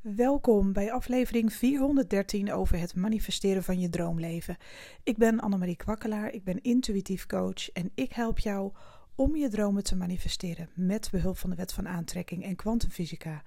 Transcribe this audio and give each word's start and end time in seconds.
Welkom 0.00 0.72
bij 0.72 0.92
aflevering 0.92 1.52
413 1.52 2.52
over 2.52 2.78
het 2.78 2.94
manifesteren 2.94 3.62
van 3.62 3.80
je 3.80 3.88
droomleven. 3.88 4.56
Ik 5.02 5.16
ben 5.16 5.40
Annemarie 5.40 5.76
Kwakkelaar, 5.76 6.32
ik 6.32 6.44
ben 6.44 6.62
intuïtief 6.62 7.26
coach 7.26 7.70
en 7.70 7.90
ik 7.94 8.12
help 8.12 8.38
jou 8.38 8.72
om 9.14 9.36
je 9.36 9.48
dromen 9.48 9.84
te 9.84 9.96
manifesteren 9.96 10.70
met 10.74 11.08
behulp 11.10 11.38
van 11.38 11.50
de 11.50 11.56
wet 11.56 11.72
van 11.72 11.88
aantrekking 11.88 12.44
en 12.44 12.56
kwantumfysica. 12.56 13.42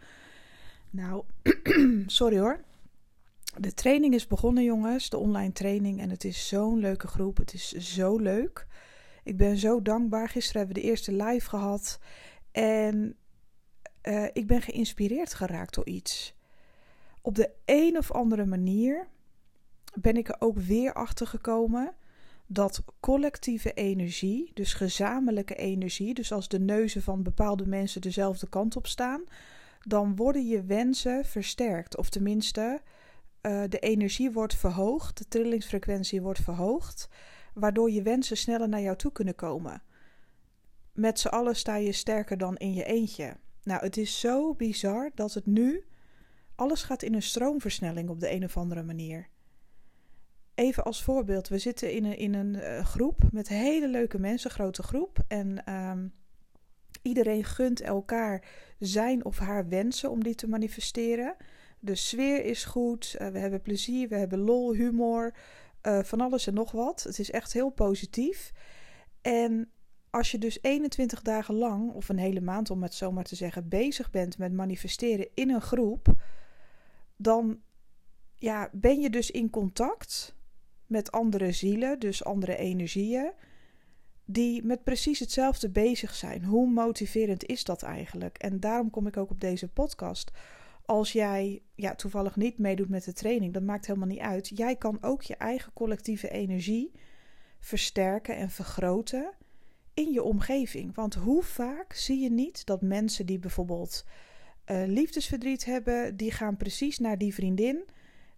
Nou, 0.90 1.24
sorry 2.06 2.40
hoor. 2.40 2.64
De 3.58 3.74
training 3.74 4.14
is 4.14 4.28
begonnen, 4.28 4.64
jongens, 4.64 5.10
de 5.10 5.18
online 5.18 5.52
training 5.52 6.00
en 6.00 6.10
het 6.10 6.24
is 6.24 6.48
zo'n 6.48 6.80
leuke 6.80 7.08
groep. 7.08 7.38
Het 7.38 7.54
is 7.54 7.70
zo 7.72 8.18
leuk. 8.18 8.68
Ik 9.24 9.38
ben 9.38 9.58
zo 9.58 9.82
dankbaar. 9.82 10.30
Gisteren 10.30 10.58
hebben 10.58 10.76
we 10.76 10.82
de 10.82 10.90
eerste 10.90 11.14
live 11.14 11.50
gehad 11.50 12.00
en 12.52 13.16
uh, 14.04 14.26
ik 14.34 14.48
ben 14.48 14.62
geïnspireerd 14.62 15.34
geraakt 15.34 15.74
door 15.74 15.86
iets 15.86 16.40
op 17.22 17.36
de 17.36 17.50
een 17.66 17.98
of 17.98 18.12
andere 18.12 18.46
manier 18.46 19.08
ben 19.94 20.18
ik 20.18 20.28
er 20.30 20.36
ook 20.40 20.58
weer 20.58 20.94
achter 20.94 21.28
gekomen 21.28 21.94
dat 22.48 22.84
collectieve 23.00 23.74
energie, 23.74 24.52
dus 24.54 24.74
gezamenlijke 24.74 25.56
energie, 25.56 26.14
dus 26.14 26.32
als 26.32 26.48
de 26.48 26.60
neuzen 26.60 27.02
van 27.02 27.24
bepaalde 27.24 27.68
mensen 27.68 28.02
dezelfde 28.02 28.50
kant 28.50 28.76
op 28.76 28.88
staan, 28.88 29.24
dan 29.82 30.16
worden 30.16 30.48
je 30.48 30.64
wensen 30.64 31.26
versterkt. 31.26 31.98
Of 31.98 32.10
tenminste, 32.10 32.82
uh, 33.42 33.64
de 33.70 33.80
energie 33.80 34.32
wordt 34.32 34.56
verhoogd, 34.56 35.18
de 35.18 35.28
trillingsfrequentie 35.28 36.22
wordt 36.22 36.40
verhoogd, 36.40 37.10
waardoor 37.54 37.92
je 37.92 38.02
wensen 38.02 38.38
sneller 38.38 38.70
naar 38.70 38.82
jou 38.82 38.98
toe 38.98 39.12
kunnen 39.12 39.36
komen. 39.36 39.84
Met 40.94 41.20
z'n 41.20 41.28
allen 41.28 41.56
sta 41.56 41.76
je 41.76 41.92
sterker 41.92 42.38
dan 42.38 42.58
in 42.58 42.74
je 42.74 42.84
eentje. 42.84 43.38
Nou, 43.64 43.82
het 43.82 43.98
is 43.98 44.20
zo 44.20 44.54
bizar 44.54 45.12
dat 45.16 45.34
het 45.34 45.46
nu 45.46 45.84
alles 46.62 46.84
gaat 46.84 47.04
in 47.04 47.14
een 47.14 47.22
stroomversnelling 47.22 48.10
op 48.10 48.20
de 48.20 48.32
een 48.32 48.44
of 48.44 48.58
andere 48.58 48.84
manier. 48.84 49.28
Even 50.56 50.84
als 50.84 51.04
voorbeeld, 51.04 51.48
we 51.48 51.58
zitten 51.58 51.92
in 51.92 52.06
een, 52.06 52.18
in 52.18 52.34
een 52.34 52.54
uh, 52.56 52.86
groep 52.86 53.20
met 53.32 53.48
hele 53.48 53.88
leuke 53.88 54.20
mensen, 54.20 54.52
grote 54.52 54.84
groep. 54.84 55.20
En 55.28 55.74
um, 55.74 56.14
iedereen 57.02 57.44
gunt 57.44 57.82
elkaar 57.82 58.44
zijn 58.80 59.26
of 59.26 59.38
haar 59.38 59.68
wensen 59.68 60.10
om 60.10 60.24
die 60.24 60.36
te 60.36 60.48
manifesteren. 60.48 61.36
De 61.80 61.96
sfeer 61.96 62.46
is 62.46 62.66
goed, 62.66 63.16
uh, 63.22 63.28
we 63.28 63.40
hebben 63.40 63.62
plezier, 63.62 64.08
we 64.08 64.16
hebben 64.16 64.40
lol, 64.40 64.74
humor, 64.74 65.34
uh, 65.84 66.04
van 66.04 66.22
alles 66.22 66.48
en 66.48 66.54
nog 66.54 66.72
wat. 66.72 67.04
Het 67.04 67.20
is 67.20 67.32
echt 67.32 67.54
heel 67.54 67.70
positief. 67.70 68.52
En 69.22 69.72
als 70.10 70.32
je 70.32 70.38
dus 70.38 70.58
21 70.62 71.22
dagen 71.22 71.56
lang, 71.56 71.92
of 71.92 72.10
een 72.10 72.18
hele 72.18 72.42
maand 72.42 72.70
om 72.70 72.84
het 72.84 72.94
zo 72.94 73.12
maar 73.12 73.24
te 73.24 73.36
zeggen, 73.36 73.68
bezig 73.68 74.12
bent 74.12 74.38
met 74.38 74.54
manifesteren 74.54 75.28
in 75.34 75.50
een 75.50 75.62
groep, 75.62 76.16
dan 77.22 77.60
ja, 78.36 78.70
ben 78.72 79.02
je 79.02 79.10
dus 79.10 79.32
in 79.32 79.50
contact 79.50 80.36
met 80.86 81.12
andere 81.12 81.52
zielen, 81.52 82.00
dus 82.00 82.24
andere 82.24 82.58
energieën, 82.58 83.32
die 84.26 84.64
met 84.64 84.84
precies 84.84 85.20
hetzelfde 85.20 85.70
bezig 85.70 86.16
zijn. 86.16 86.44
Hoe 86.44 86.70
motiverend 86.70 87.46
is 87.46 87.64
dat 87.64 87.84
eigenlijk? 87.84 88.38
En 88.38 88.60
daarom 88.60 88.90
kom 88.90 89.08
ik 89.08 89.18
ook 89.18 89.30
op 89.30 89.40
deze 89.40 89.68
podcast. 89.68 90.32
Als 90.86 91.12
jij 91.12 91.62
ja, 91.76 91.96
toevallig 91.96 92.36
niet 92.36 92.58
meedoet 92.58 92.90
met 92.90 93.04
de 93.04 93.14
training, 93.14 93.54
dat 93.54 93.64
maakt 93.64 93.88
helemaal 93.88 94.08
niet 94.08 94.20
uit. 94.20 94.52
Jij 94.56 94.76
kan 94.76 94.98
ook 95.02 95.22
je 95.22 95.36
eigen 95.36 95.74
collectieve 95.74 96.30
energie 96.30 96.92
versterken 97.60 98.36
en 98.36 98.50
vergroten 98.50 99.34
in 99.94 100.12
je 100.12 100.24
omgeving. 100.24 100.96
Want 100.96 101.14
hoe 101.14 101.44
vaak 101.44 101.94
zie 101.94 102.20
je 102.20 102.32
niet 102.32 102.66
dat 102.66 102.82
mensen 102.82 103.26
die 103.26 103.40
bijvoorbeeld 103.40 104.06
uh, 104.66 104.84
liefdesverdriet 104.86 105.66
hebben, 105.66 106.18
die 106.18 106.32
gaan 106.32 106.58
precies 106.58 107.00
naar 107.00 107.18
die 107.18 107.34
vriendin 107.34 107.84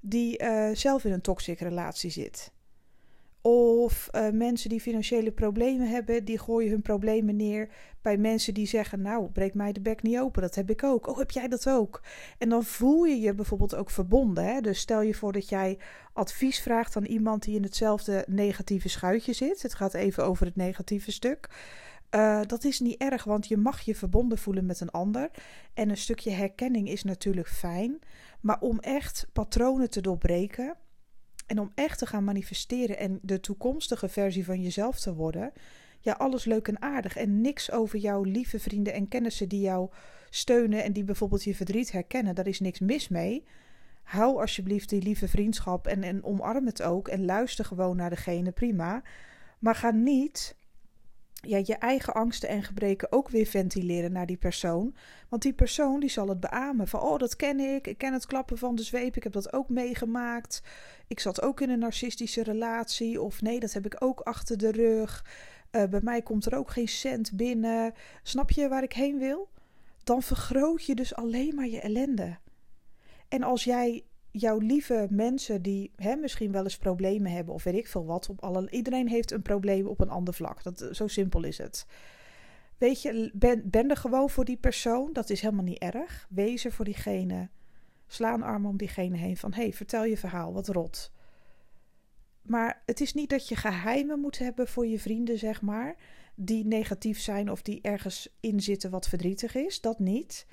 die 0.06 0.44
uh, 0.44 0.70
zelf 0.74 1.04
in 1.04 1.12
een 1.12 1.22
toxic 1.22 1.60
relatie 1.60 2.10
zit. 2.10 2.52
Of 3.42 4.10
uh, 4.12 4.30
mensen 4.30 4.70
die 4.70 4.82
financiële 4.82 5.32
problemen 5.32 5.89
hebben, 5.89 6.26
die 6.26 6.39
gooien 6.39 6.72
hun 6.72 6.82
problemen 6.82 7.36
neer 7.36 7.70
bij 8.02 8.17
mensen 8.17 8.54
die 8.54 8.67
zeggen: 8.67 9.02
Nou, 9.02 9.30
breek 9.30 9.54
mij 9.54 9.72
de 9.72 9.82
bek 9.82 10.02
niet 10.02 10.20
open, 10.20 10.42
dat 10.42 10.56
heb 10.56 10.70
ik 10.70 10.83
ook. 10.83 11.08
Oh, 11.08 11.17
heb 11.17 11.32
jij 11.32 11.48
dat 11.48 11.70
ook? 11.70 12.02
En 12.38 12.50
dan 12.50 12.64
voel 12.64 13.04
je 13.04 13.20
je 13.20 13.33
bijvoorbeeld 13.33 13.76
ook 13.76 13.89
verbonden. 13.89 14.45
Hè? 14.45 14.62
Dus 14.62 14.80
stel 14.80 15.02
je 15.02 15.14
voor 15.14 15.32
dat 15.32 15.50
jij 15.50 15.78
advies 16.14 16.62
vraagt 16.62 16.95
aan 16.95 17.06
iemand 17.06 17.44
die 17.44 17.56
in 17.56 17.64
hetzelfde 17.64 18.26
negatieve 18.28 18.89
schuitje 18.89 19.33
zit. 19.33 19.62
Het 19.62 19.73
gaat 19.73 19.94
even 19.94 20.26
over 20.26 20.45
het 20.45 20.56
negatieve 20.56 21.12
stuk. 21.12 21.50
Uh, 22.16 22.42
dat 22.46 22.64
is 22.64 22.80
niet 22.80 22.98
erg, 22.98 23.24
want 23.24 23.48
je 23.48 23.58
mag 23.58 23.82
je 23.82 23.96
verbonden 23.96 24.38
voelen 24.38 24.66
met 24.66 24.80
een 24.80 24.92
ander. 24.92 25.30
En 25.74 25.90
een 25.90 25.98
stukje 25.98 26.32
herkenning 26.32 26.90
is 26.90 27.04
natuurlijk 27.04 27.48
fijn. 27.48 28.00
Maar 28.42 28.60
om 28.60 28.80
echt 28.80 29.28
patronen 29.34 29.90
te 29.90 30.02
doorbreken 30.02 30.76
en 31.48 31.60
om 31.60 31.72
echt 31.76 31.98
te 31.98 32.06
gaan 32.06 32.24
manifesteren 32.24 32.98
en 32.98 33.20
de 33.22 33.40
toekomstige 33.40 34.10
versie 34.10 34.46
van 34.46 34.62
jezelf 34.62 35.00
te 35.00 35.14
worden. 35.14 35.52
Ja, 36.00 36.14
alles 36.14 36.46
leuk 36.46 36.68
en 36.68 36.82
aardig. 36.82 37.16
En 37.16 37.42
niks 37.42 37.72
over 37.72 38.00
jouw 38.00 38.24
lieve 38.24 38.60
vrienden 38.60 38.94
en 38.94 39.08
kennissen 39.08 39.50
die 39.50 39.62
jou 39.62 39.90
steunen 40.30 40.84
en 40.84 40.94
die 40.94 41.04
bijvoorbeeld 41.04 41.44
je 41.44 41.56
verdriet 41.56 41.92
herkennen. 41.92 42.36
Daar 42.36 42.48
is 42.48 42.60
niks 42.60 42.80
mis 42.80 43.08
mee. 43.08 43.44
Hou 44.04 44.40
alsjeblieft 44.40 44.90
die 44.90 45.02
lieve 45.02 45.28
vriendschap 45.28 45.88
en, 45.88 46.04
en 46.04 46.24
omarm 46.24 46.66
het 46.66 46.82
ook. 46.82 47.08
En 47.08 47.26
luister 47.26 47.66
gewoon 47.66 47.95
naar 47.95 48.10
degene, 48.10 48.52
prima. 48.52 49.04
Maar 49.60 49.76
ga 49.76 49.92
niet 49.92 50.56
ja, 51.48 51.61
je 51.64 51.76
eigen 51.76 52.14
angsten 52.14 52.49
en 52.49 52.64
gebreken 52.64 53.11
ook 53.11 53.30
weer 53.30 53.45
ventileren 53.45 54.11
naar 54.11 54.26
die 54.26 54.37
persoon. 54.37 54.95
Want 55.30 55.42
die 55.42 55.54
persoon 55.54 55.99
die 55.99 56.09
zal 56.09 56.27
het 56.27 56.39
beamen 56.39 56.87
van, 56.87 56.99
oh 56.99 57.17
dat 57.17 57.36
ken 57.36 57.59
ik, 57.59 57.87
ik 57.87 57.98
ken 57.98 58.14
het 58.14 58.26
klappen 58.26 58.58
van 58.58 58.76
de 58.76 58.83
zweep, 58.83 59.15
ik 59.15 59.23
heb 59.23 59.33
dat 59.33 59.53
ook 59.53 59.70
meegemaakt. 59.70 60.61
Ik 61.08 61.20
zat 61.20 61.42
ook 61.42 61.61
in 61.61 61.70
een 61.70 61.80
narcistische 61.80 62.43
relatie 62.43 63.21
of 63.21 63.42
nee, 63.42 63.59
dat 63.59 63.73
heb 63.73 63.86
ik 63.86 63.95
ook 63.99 64.20
achter 64.20 64.58
de 64.58 64.71
rug. 64.71 65.26
Uh, 65.71 65.83
bij 65.83 66.02
mij 66.03 66.21
komt 66.21 66.45
er 66.45 66.55
ook 66.55 66.71
geen 66.71 66.87
cent 66.87 67.32
binnen. 67.36 67.93
Snap 68.23 68.52
je 68.52 68.67
waar 68.67 68.83
ik 68.83 68.93
heen 68.93 69.20
wil? 69.20 69.49
Dan 70.03 70.21
vergroot 70.21 70.86
je 70.86 70.95
dus 70.95 71.15
alleen 71.15 71.55
maar 71.55 71.67
je 71.67 71.80
ellende. 71.80 72.37
En 73.27 73.43
als 73.43 73.64
jij 73.64 74.03
jouw 74.36 74.58
lieve 74.58 75.08
mensen 75.10 75.61
die 75.61 75.92
hè, 75.95 76.16
misschien 76.16 76.52
wel 76.52 76.64
eens 76.64 76.77
problemen 76.77 77.32
hebben 77.32 77.54
of 77.54 77.64
weet 77.64 77.73
ik 77.73 77.88
veel 77.88 78.05
wat. 78.05 78.30
Op 78.30 78.44
alle, 78.44 78.70
iedereen 78.70 79.08
heeft 79.08 79.32
een 79.32 79.42
probleem 79.42 79.88
op 79.88 79.99
een 79.99 80.10
ander 80.10 80.33
vlak. 80.33 80.64
Dat, 80.64 80.89
zo 80.92 81.08
simpel 81.08 81.44
is 81.44 81.58
het. 81.58 81.86
Weet 82.77 83.02
je, 83.02 83.32
ben, 83.33 83.70
ben 83.70 83.89
er 83.89 83.98
gewoon 83.98 84.30
voor 84.30 84.45
die 84.45 84.58
persoon. 84.58 85.14
Dat 85.14 85.30
is 85.30 85.42
helemaal 85.42 85.64
niet 85.64 85.80
erg. 85.80 86.27
Wees 86.30 86.66
er 86.66 86.71
voor 86.71 86.86
diegene. 86.86 87.49
Sla 88.08 88.33
een 88.33 88.44
arm 88.44 88.66
om 88.66 88.77
diegene 88.77 89.17
heen 89.17 89.38
van... 89.38 89.54
hey, 89.54 89.73
vertel 89.73 90.04
je 90.04 90.17
verhaal, 90.17 90.54
wat 90.54 90.67
rot. 90.67 91.11
Maar 92.42 92.82
het 92.86 93.02
is 93.02 93.14
niet 93.14 93.30
dat 93.30 93.48
je 93.48 93.55
geheimen 93.55 94.20
moet 94.20 94.38
hebben 94.38 94.67
voor 94.67 94.88
je 94.88 95.00
vrienden, 95.00 95.38
zeg 95.38 95.61
maar... 95.61 95.95
die 96.36 96.65
negatief 96.65 97.20
zijn 97.20 97.52
of 97.52 97.61
die 97.61 97.82
ergens 97.82 98.38
in 98.39 98.60
zitten 98.60 98.89
wat 98.89 99.08
verdrietig 99.08 99.55
is. 99.55 99.82
Dat 99.82 100.00
niet. 100.00 100.48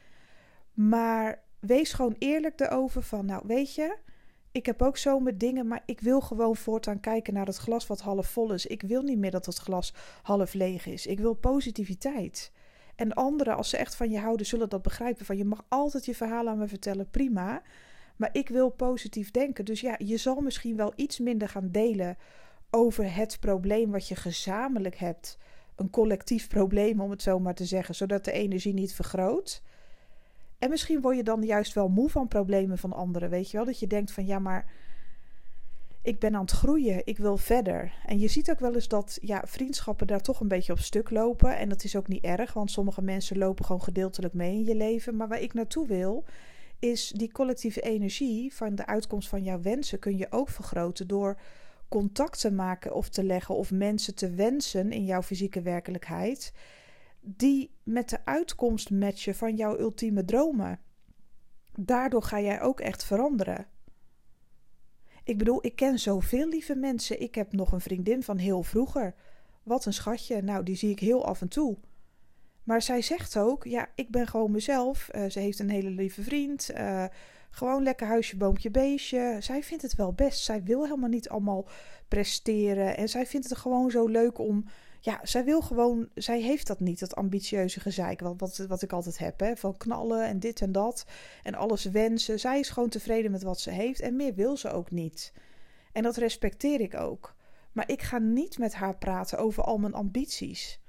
Maar 0.73 1.43
wees 1.61 1.93
gewoon 1.93 2.17
eerlijk 2.19 2.61
erover 2.61 3.03
van, 3.03 3.27
nou 3.27 3.43
weet 3.47 3.75
je, 3.75 3.97
ik 4.53 4.67
heb 4.67 4.83
ook 4.83 4.97
zo 4.97 5.21
met 5.21 5.41
dingen, 5.41 5.67
maar 5.67 5.83
ik 5.87 6.01
wil 6.01 6.21
gewoon 6.21 6.57
voortaan 6.57 7.01
kijken 7.01 7.35
naar 7.35 7.47
het 7.47 7.57
glas 7.57 7.87
wat 7.87 8.01
half 8.01 8.27
vol 8.27 8.53
is. 8.53 8.67
Ik 8.67 8.83
wil 8.83 9.03
niet 9.03 9.19
meer 9.19 9.31
dat 9.31 9.47
het 9.47 9.59
glas 9.59 9.95
half 10.23 10.53
leeg 10.53 10.87
is. 10.87 11.07
Ik 11.07 11.19
wil 11.19 11.35
positiviteit. 11.35 12.53
En 12.97 13.13
anderen, 13.13 13.57
als 13.57 13.69
ze 13.69 13.77
echt 13.77 13.95
van 13.95 14.11
je 14.11 14.19
houden, 14.19 14.47
zullen 14.47 14.69
dat 14.69 14.83
begrijpen. 14.83 15.27
Van 15.27 15.37
je 15.37 15.45
mag 15.45 15.65
altijd 15.69 16.05
je 16.05 16.15
verhaal 16.15 16.49
aan 16.49 16.59
me 16.59 16.69
vertellen, 16.69 17.11
prima. 17.11 17.63
Maar 18.17 18.29
ik 18.33 18.49
wil 18.49 18.71
positief 18.71 19.31
denken. 19.31 19.65
Dus 19.65 19.81
ja, 19.81 19.95
je 19.99 20.17
zal 20.17 20.41
misschien 20.41 20.77
wel 20.77 20.93
iets 20.97 21.19
minder 21.19 21.49
gaan 21.49 21.69
delen 21.71 22.17
over 22.71 23.15
het 23.15 23.37
probleem 23.41 23.91
wat 23.91 24.09
je 24.09 24.17
gezamenlijk 24.17 24.97
hebt. 24.97 25.39
Een 25.77 25.91
collectief 25.91 26.49
probleem, 26.49 27.01
om 27.01 27.11
het 27.11 27.23
zo 27.23 27.39
maar 27.39 27.55
te 27.55 27.65
zeggen, 27.65 27.95
zodat 27.95 28.25
de 28.25 28.33
energie 28.33 28.75
niet 28.75 28.95
vergroot. 28.95 29.63
En 30.61 30.71
misschien 30.71 31.01
word 31.01 31.17
je 31.17 31.23
dan 31.23 31.43
juist 31.43 31.73
wel 31.73 31.89
moe 31.89 32.11
van 32.11 32.29
problemen 32.29 32.79
van 32.79 32.93
anderen. 32.93 33.31
Weet 33.31 33.51
je 33.51 33.57
wel? 33.57 33.67
Dat 33.67 33.79
je 33.79 33.87
denkt 33.87 34.13
van 34.13 34.27
ja, 34.27 34.39
maar 34.39 34.73
ik 36.03 36.19
ben 36.19 36.35
aan 36.35 36.41
het 36.41 36.51
groeien. 36.51 37.07
Ik 37.07 37.19
wil 37.19 37.37
verder. 37.37 37.93
En 38.07 38.19
je 38.19 38.29
ziet 38.29 38.51
ook 38.51 38.61
wel 38.61 38.75
eens 38.75 38.89
dat 38.89 39.19
ja, 39.23 39.43
vriendschappen 39.47 40.07
daar 40.07 40.21
toch 40.21 40.41
een 40.41 40.49
beetje 40.49 40.73
op 40.73 40.79
stuk 40.79 41.11
lopen. 41.11 41.57
En 41.57 41.69
dat 41.69 41.85
is 41.85 41.97
ook 41.97 42.09
niet 42.09 42.25
erg, 42.25 42.53
want 42.53 42.71
sommige 42.71 43.03
mensen 43.03 43.39
lopen 43.39 43.65
gewoon 43.65 43.83
gedeeltelijk 43.83 44.35
mee 44.35 44.53
in 44.53 44.65
je 44.65 44.75
leven. 44.75 45.17
Maar 45.17 45.29
waar 45.29 45.41
ik 45.41 45.55
naartoe 45.55 45.87
wil, 45.87 46.25
is 46.79 47.13
die 47.17 47.33
collectieve 47.33 47.81
energie 47.81 48.55
van 48.55 48.75
de 48.75 48.87
uitkomst 48.87 49.29
van 49.29 49.43
jouw 49.43 49.61
wensen 49.61 49.99
kun 49.99 50.17
je 50.17 50.27
ook 50.31 50.49
vergroten 50.49 51.07
door 51.07 51.41
contact 51.89 52.41
te 52.41 52.53
maken 52.53 52.95
of 52.95 53.09
te 53.09 53.25
leggen 53.25 53.55
of 53.55 53.71
mensen 53.71 54.15
te 54.15 54.31
wensen 54.31 54.93
in 54.93 55.05
jouw 55.05 55.23
fysieke 55.23 55.63
werkelijkheid 55.63 56.53
die 57.21 57.71
met 57.83 58.09
de 58.09 58.25
uitkomst 58.25 58.91
matchen 58.91 59.35
van 59.35 59.57
jouw 59.57 59.79
ultieme 59.79 60.25
dromen. 60.25 60.81
Daardoor 61.75 62.23
ga 62.23 62.41
jij 62.41 62.61
ook 62.61 62.81
echt 62.81 63.05
veranderen. 63.05 63.67
Ik 65.25 65.39
bedoel, 65.39 65.67
ik 65.67 65.77
ken 65.77 65.99
zoveel 65.99 66.49
lieve 66.49 66.75
mensen. 66.75 67.21
Ik 67.21 67.35
heb 67.35 67.53
nog 67.53 67.73
een 67.73 67.81
vriendin 67.81 68.23
van 68.23 68.39
heel 68.39 68.63
vroeger. 68.63 69.15
Wat 69.63 69.85
een 69.85 69.93
schatje. 69.93 70.43
Nou, 70.43 70.63
die 70.63 70.77
zie 70.77 70.91
ik 70.91 70.99
heel 70.99 71.27
af 71.27 71.41
en 71.41 71.49
toe. 71.49 71.79
Maar 72.65 72.83
zij 72.83 73.03
zegt 73.03 73.37
ook: 73.37 73.65
ja, 73.65 73.89
ik 73.95 74.11
ben 74.11 74.27
gewoon 74.27 74.51
mezelf. 74.51 75.09
Uh, 75.15 75.31
ze 75.31 75.39
heeft 75.39 75.59
een 75.59 75.71
hele 75.71 75.91
lieve 75.91 76.23
vriend. 76.23 76.71
Uh, 76.75 77.05
gewoon 77.51 77.83
lekker 77.83 78.07
huisje, 78.07 78.37
boompje, 78.37 78.71
beestje. 78.71 79.37
Zij 79.41 79.63
vindt 79.63 79.83
het 79.83 79.95
wel 79.95 80.13
best. 80.13 80.45
Zij 80.45 80.63
wil 80.63 80.85
helemaal 80.85 81.09
niet 81.09 81.29
allemaal 81.29 81.69
presteren. 82.09 82.97
En 82.97 83.09
zij 83.09 83.27
vindt 83.27 83.49
het 83.49 83.59
gewoon 83.59 83.91
zo 83.91 84.07
leuk 84.07 84.39
om. 84.39 84.65
Ja, 85.03 85.21
zij 85.23 85.45
wil 85.45 85.61
gewoon. 85.63 86.09
Zij 86.15 86.41
heeft 86.41 86.67
dat 86.67 86.81
niet, 86.81 86.99
dat 87.01 87.17
ambitieuze 87.17 87.81
gezeik. 87.81 88.21
Wat, 88.21 88.35
wat, 88.39 88.57
wat 88.57 88.83
ik 88.83 88.93
altijd 88.93 89.19
heb. 89.19 89.41
Hè? 89.41 89.57
Van 89.57 89.77
knallen 89.77 90.27
en 90.27 90.39
dit 90.39 90.61
en 90.61 90.73
dat. 90.73 91.07
En 91.43 91.55
alles 91.55 91.85
wensen. 91.85 92.41
Zij 92.41 92.59
is 92.59 92.71
gewoon 92.71 92.89
tevreden 92.89 93.31
met 93.31 93.43
wat 93.43 93.61
ze 93.61 93.71
heeft. 93.71 94.01
En 94.01 94.17
meer 94.17 94.35
wil 94.35 94.57
ze 94.57 94.71
ook 94.71 94.91
niet. 94.91 95.33
En 95.93 96.03
dat 96.03 96.17
respecteer 96.17 96.81
ik 96.81 96.95
ook. 96.95 97.35
Maar 97.73 97.89
ik 97.89 98.03
ga 98.03 98.19
niet 98.19 98.59
met 98.59 98.75
haar 98.75 98.97
praten 98.97 99.39
over 99.39 99.63
al 99.63 99.79
mijn 99.79 99.95
ambities. 99.95 100.81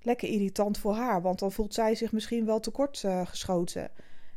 Lekker 0.00 0.28
irritant 0.28 0.78
voor 0.78 0.94
haar, 0.94 1.22
want 1.22 1.38
dan 1.38 1.52
voelt 1.52 1.74
zij 1.74 1.94
zich 1.94 2.12
misschien 2.12 2.44
wel 2.44 2.60
tekort 2.60 3.02
uh, 3.02 3.26
geschoten. 3.26 3.90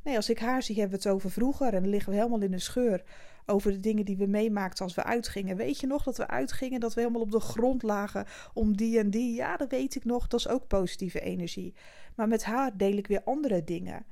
Nee, 0.03 0.15
als 0.15 0.29
ik 0.29 0.39
haar 0.39 0.63
zie, 0.63 0.79
hebben 0.79 1.00
we 1.00 1.03
het 1.03 1.13
over 1.13 1.31
vroeger. 1.31 1.74
En 1.74 1.81
dan 1.81 1.89
liggen 1.89 2.12
we 2.12 2.17
helemaal 2.17 2.41
in 2.41 2.51
de 2.51 2.59
scheur 2.59 3.03
over 3.45 3.71
de 3.71 3.79
dingen 3.79 4.05
die 4.05 4.17
we 4.17 4.25
meemaakten 4.25 4.83
als 4.83 4.95
we 4.95 5.03
uitgingen. 5.03 5.57
Weet 5.57 5.79
je 5.79 5.88
nog 5.88 6.03
dat 6.03 6.17
we 6.17 6.27
uitgingen, 6.27 6.79
dat 6.79 6.93
we 6.93 6.99
helemaal 7.01 7.21
op 7.21 7.31
de 7.31 7.39
grond 7.39 7.83
lagen 7.83 8.25
om 8.53 8.77
die 8.77 8.99
en 8.99 9.09
die? 9.09 9.33
Ja, 9.33 9.57
dat 9.57 9.71
weet 9.71 9.95
ik 9.95 10.05
nog. 10.05 10.27
Dat 10.27 10.39
is 10.39 10.47
ook 10.47 10.67
positieve 10.67 11.19
energie. 11.19 11.73
Maar 12.15 12.27
met 12.27 12.43
haar 12.43 12.77
deel 12.77 12.97
ik 12.97 13.07
weer 13.07 13.23
andere 13.23 13.63
dingen. 13.63 14.05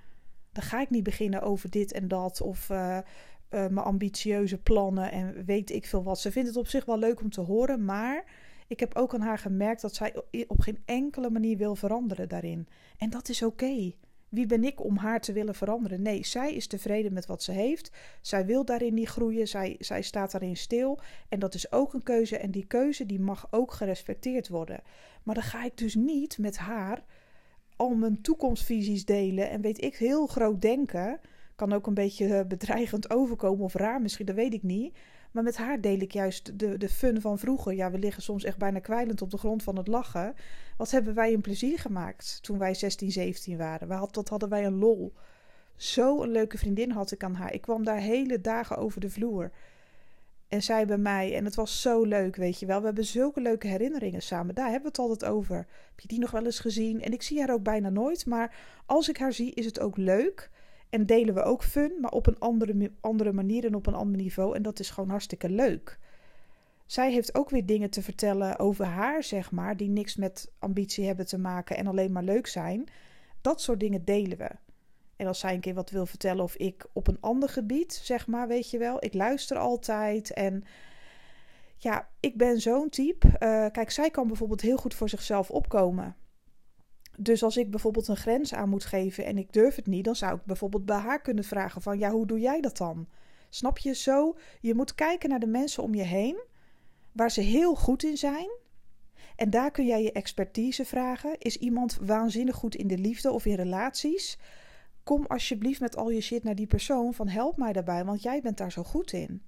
Dan 0.51 0.63
ga 0.63 0.81
ik 0.81 0.89
niet 0.89 1.03
beginnen 1.03 1.41
over 1.41 1.69
dit 1.69 1.91
en 1.91 2.07
dat 2.07 2.41
of 2.41 2.69
uh, 2.69 2.77
uh, 2.77 3.01
mijn 3.49 3.77
ambitieuze 3.77 4.57
plannen 4.57 5.11
en 5.11 5.45
weet 5.45 5.71
ik 5.71 5.85
veel 5.85 6.03
wat. 6.03 6.19
Ze 6.19 6.31
vindt 6.31 6.47
het 6.47 6.57
op 6.57 6.67
zich 6.67 6.85
wel 6.85 6.97
leuk 6.97 7.21
om 7.21 7.29
te 7.29 7.41
horen, 7.41 7.85
maar 7.85 8.23
ik 8.67 8.79
heb 8.79 8.95
ook 8.95 9.13
aan 9.13 9.21
haar 9.21 9.37
gemerkt 9.37 9.81
dat 9.81 9.95
zij 9.95 10.15
op 10.47 10.59
geen 10.59 10.81
enkele 10.85 11.29
manier 11.29 11.57
wil 11.57 11.75
veranderen 11.75 12.29
daarin. 12.29 12.67
En 12.97 13.09
dat 13.09 13.29
is 13.29 13.43
oké. 13.43 13.93
Wie 14.29 14.45
ben 14.45 14.63
ik 14.63 14.83
om 14.83 14.97
haar 14.97 15.21
te 15.21 15.33
willen 15.33 15.55
veranderen? 15.55 16.01
Nee, 16.01 16.25
zij 16.25 16.53
is 16.53 16.67
tevreden 16.67 17.13
met 17.13 17.25
wat 17.25 17.43
ze 17.43 17.51
heeft. 17.51 17.91
Zij 18.21 18.45
wil 18.45 18.65
daarin 18.65 18.93
niet 18.93 19.09
groeien. 19.09 19.47
Zij, 19.47 19.75
zij 19.79 20.01
staat 20.01 20.31
daarin 20.31 20.57
stil. 20.57 20.99
En 21.29 21.39
dat 21.39 21.53
is 21.53 21.71
ook 21.71 21.93
een 21.93 22.03
keuze. 22.03 22.37
En 22.37 22.51
die 22.51 22.65
keuze 22.65 23.05
die 23.05 23.19
mag 23.19 23.47
ook 23.51 23.71
gerespecteerd 23.71 24.47
worden. 24.47 24.81
Maar 25.23 25.35
dan 25.35 25.43
ga 25.43 25.63
ik 25.63 25.77
dus 25.77 25.95
niet 25.95 26.37
met 26.37 26.57
haar 26.57 27.03
al 27.75 27.95
mijn 27.95 28.21
toekomstvisies 28.21 29.05
delen. 29.05 29.49
En 29.49 29.61
weet 29.61 29.81
ik, 29.83 29.95
heel 29.95 30.27
groot 30.27 30.61
denken. 30.61 31.19
Kan 31.59 31.73
ook 31.73 31.87
een 31.87 31.93
beetje 31.93 32.35
eh, 32.35 32.45
bedreigend 32.45 33.09
overkomen 33.19 33.63
of 33.63 33.73
raar 33.73 34.01
misschien, 34.01 34.25
dat 34.25 34.35
weet 34.35 34.53
ik 34.53 34.63
niet. 34.63 34.97
Maar 35.31 35.43
met 35.43 35.57
haar 35.57 35.81
deel 35.81 35.99
ik 35.99 36.11
juist 36.11 36.59
de, 36.59 36.77
de 36.77 36.89
fun 36.89 37.21
van 37.21 37.39
vroeger. 37.39 37.73
Ja, 37.73 37.91
we 37.91 37.99
liggen 37.99 38.23
soms 38.23 38.43
echt 38.43 38.57
bijna 38.57 38.79
kwijlend 38.79 39.21
op 39.21 39.29
de 39.29 39.37
grond 39.37 39.63
van 39.63 39.77
het 39.77 39.87
lachen. 39.87 40.33
Wat 40.77 40.91
hebben 40.91 41.13
wij 41.13 41.33
een 41.33 41.41
plezier 41.41 41.79
gemaakt 41.79 42.39
toen 42.41 42.57
wij 42.57 42.73
16, 42.73 43.11
17 43.11 43.57
waren? 43.57 43.87
We 43.87 43.93
had, 43.93 44.13
dat 44.13 44.29
hadden 44.29 44.49
wij 44.49 44.65
een 44.65 44.77
lol. 44.77 45.13
Zo 45.75 46.21
een 46.23 46.31
leuke 46.31 46.57
vriendin 46.57 46.91
had 46.91 47.11
ik 47.11 47.23
aan 47.23 47.33
haar. 47.33 47.53
Ik 47.53 47.61
kwam 47.61 47.83
daar 47.83 47.99
hele 47.99 48.41
dagen 48.41 48.77
over 48.77 49.01
de 49.01 49.09
vloer. 49.09 49.51
En 50.47 50.63
zij 50.63 50.85
bij 50.85 50.97
mij. 50.97 51.35
En 51.35 51.45
het 51.45 51.55
was 51.55 51.81
zo 51.81 52.03
leuk, 52.03 52.35
weet 52.35 52.59
je 52.59 52.65
wel. 52.65 52.79
We 52.79 52.85
hebben 52.85 53.05
zulke 53.05 53.41
leuke 53.41 53.67
herinneringen 53.67 54.21
samen. 54.21 54.55
Daar 54.55 54.71
hebben 54.71 54.91
we 54.91 55.01
het 55.01 55.09
altijd 55.09 55.31
over. 55.31 55.55
Heb 55.55 55.99
je 55.99 56.07
die 56.07 56.19
nog 56.19 56.31
wel 56.31 56.45
eens 56.45 56.59
gezien? 56.59 57.01
En 57.01 57.13
ik 57.13 57.21
zie 57.21 57.39
haar 57.39 57.53
ook 57.53 57.63
bijna 57.63 57.89
nooit. 57.89 58.25
Maar 58.25 58.55
als 58.85 59.09
ik 59.09 59.17
haar 59.17 59.33
zie, 59.33 59.53
is 59.53 59.65
het 59.65 59.79
ook 59.79 59.97
leuk. 59.97 60.49
En 60.89 61.05
delen 61.05 61.33
we 61.33 61.43
ook 61.43 61.63
fun, 61.63 61.91
maar 62.01 62.11
op 62.11 62.27
een 62.27 62.39
andere, 62.39 62.91
andere 63.01 63.33
manier 63.33 63.65
en 63.65 63.75
op 63.75 63.87
een 63.87 63.93
ander 63.93 64.21
niveau. 64.21 64.55
En 64.55 64.61
dat 64.61 64.79
is 64.79 64.89
gewoon 64.89 65.09
hartstikke 65.09 65.49
leuk. 65.49 65.99
Zij 66.85 67.11
heeft 67.11 67.35
ook 67.35 67.49
weer 67.49 67.65
dingen 67.65 67.89
te 67.89 68.01
vertellen 68.01 68.59
over 68.59 68.85
haar, 68.85 69.23
zeg 69.23 69.51
maar, 69.51 69.77
die 69.77 69.89
niks 69.89 70.15
met 70.15 70.51
ambitie 70.59 71.05
hebben 71.05 71.25
te 71.25 71.37
maken 71.37 71.77
en 71.77 71.87
alleen 71.87 72.11
maar 72.11 72.23
leuk 72.23 72.47
zijn. 72.47 72.89
Dat 73.41 73.61
soort 73.61 73.79
dingen 73.79 74.05
delen 74.05 74.37
we. 74.37 74.49
En 75.15 75.27
als 75.27 75.39
zij 75.39 75.53
een 75.53 75.59
keer 75.59 75.73
wat 75.73 75.89
wil 75.89 76.05
vertellen 76.05 76.43
of 76.43 76.55
ik 76.55 76.85
op 76.93 77.07
een 77.07 77.17
ander 77.19 77.49
gebied, 77.49 77.93
zeg 77.93 78.27
maar, 78.27 78.47
weet 78.47 78.69
je 78.69 78.77
wel, 78.77 79.03
ik 79.03 79.13
luister 79.13 79.57
altijd 79.57 80.33
en 80.33 80.63
ja, 81.77 82.09
ik 82.19 82.37
ben 82.37 82.61
zo'n 82.61 82.89
type. 82.89 83.27
Uh, 83.27 83.65
kijk, 83.71 83.91
zij 83.91 84.09
kan 84.09 84.27
bijvoorbeeld 84.27 84.61
heel 84.61 84.77
goed 84.77 84.93
voor 84.93 85.09
zichzelf 85.09 85.51
opkomen. 85.51 86.15
Dus 87.21 87.43
als 87.43 87.57
ik 87.57 87.71
bijvoorbeeld 87.71 88.07
een 88.07 88.17
grens 88.17 88.53
aan 88.53 88.69
moet 88.69 88.85
geven 88.85 89.25
en 89.25 89.37
ik 89.37 89.53
durf 89.53 89.75
het 89.75 89.87
niet, 89.87 90.03
dan 90.03 90.15
zou 90.15 90.35
ik 90.35 90.45
bijvoorbeeld 90.45 90.85
bij 90.85 90.97
haar 90.97 91.21
kunnen 91.21 91.43
vragen 91.43 91.81
van 91.81 91.99
ja, 91.99 92.11
hoe 92.11 92.27
doe 92.27 92.39
jij 92.39 92.61
dat 92.61 92.77
dan? 92.77 93.07
Snap 93.49 93.77
je 93.77 93.95
zo? 93.95 94.37
Je 94.59 94.73
moet 94.73 94.95
kijken 94.95 95.29
naar 95.29 95.39
de 95.39 95.47
mensen 95.47 95.83
om 95.83 95.95
je 95.95 96.03
heen 96.03 96.41
waar 97.11 97.31
ze 97.31 97.41
heel 97.41 97.75
goed 97.75 98.03
in 98.03 98.17
zijn. 98.17 98.49
En 99.35 99.49
daar 99.49 99.71
kun 99.71 99.85
jij 99.85 100.03
je 100.03 100.11
expertise 100.11 100.85
vragen. 100.85 101.35
Is 101.39 101.57
iemand 101.57 101.97
waanzinnig 102.01 102.55
goed 102.55 102.75
in 102.75 102.87
de 102.87 102.97
liefde 102.97 103.31
of 103.31 103.45
in 103.45 103.55
relaties? 103.55 104.37
Kom 105.03 105.25
alsjeblieft 105.25 105.79
met 105.79 105.97
al 105.97 106.09
je 106.09 106.21
shit 106.21 106.43
naar 106.43 106.55
die 106.55 106.67
persoon 106.67 107.13
van 107.13 107.27
help 107.27 107.57
mij 107.57 107.73
daarbij, 107.73 108.05
want 108.05 108.21
jij 108.21 108.41
bent 108.41 108.57
daar 108.57 108.71
zo 108.71 108.83
goed 108.83 109.13
in. 109.13 109.41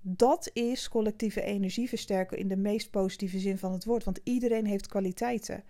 Dat 0.00 0.50
is 0.52 0.88
collectieve 0.88 1.42
energie 1.42 1.88
versterken 1.88 2.38
in 2.38 2.48
de 2.48 2.56
meest 2.56 2.90
positieve 2.90 3.38
zin 3.38 3.58
van 3.58 3.72
het 3.72 3.84
woord, 3.84 4.04
want 4.04 4.20
iedereen 4.22 4.66
heeft 4.66 4.86
kwaliteiten. 4.86 5.64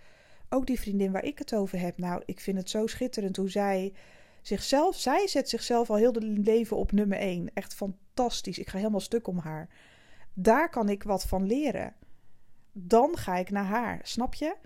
Ook 0.49 0.67
die 0.67 0.81
vriendin 0.81 1.13
waar 1.13 1.25
ik 1.25 1.39
het 1.39 1.55
over 1.55 1.81
heb. 1.81 1.99
Nou, 1.99 2.23
ik 2.25 2.41
vind 2.41 2.57
het 2.57 2.71
zo 2.71 2.87
schitterend 2.87 3.37
hoe 3.37 3.51
zij 3.51 3.93
zichzelf. 4.43 4.97
Zij 4.97 5.29
zet 5.29 5.49
zichzelf 5.49 5.91
al 5.91 5.97
heel 5.97 6.13
de 6.13 6.21
leven 6.23 6.77
op 6.77 6.93
nummer 6.93 7.19
1. 7.19 7.51
Echt 7.55 7.75
fantastisch. 7.75 8.59
Ik 8.59 8.69
ga 8.69 8.79
helemaal 8.79 9.01
stuk 9.01 9.27
om 9.27 9.39
haar. 9.39 9.69
Daar 10.35 10.71
kan 10.71 10.89
ik 10.89 11.03
wat 11.03 11.27
van 11.27 11.47
leren. 11.47 11.95
Dan 12.73 13.17
ga 13.17 13.37
ik 13.37 13.51
naar 13.51 13.65
haar, 13.65 14.01
snap 14.03 14.35
je? 14.35 14.57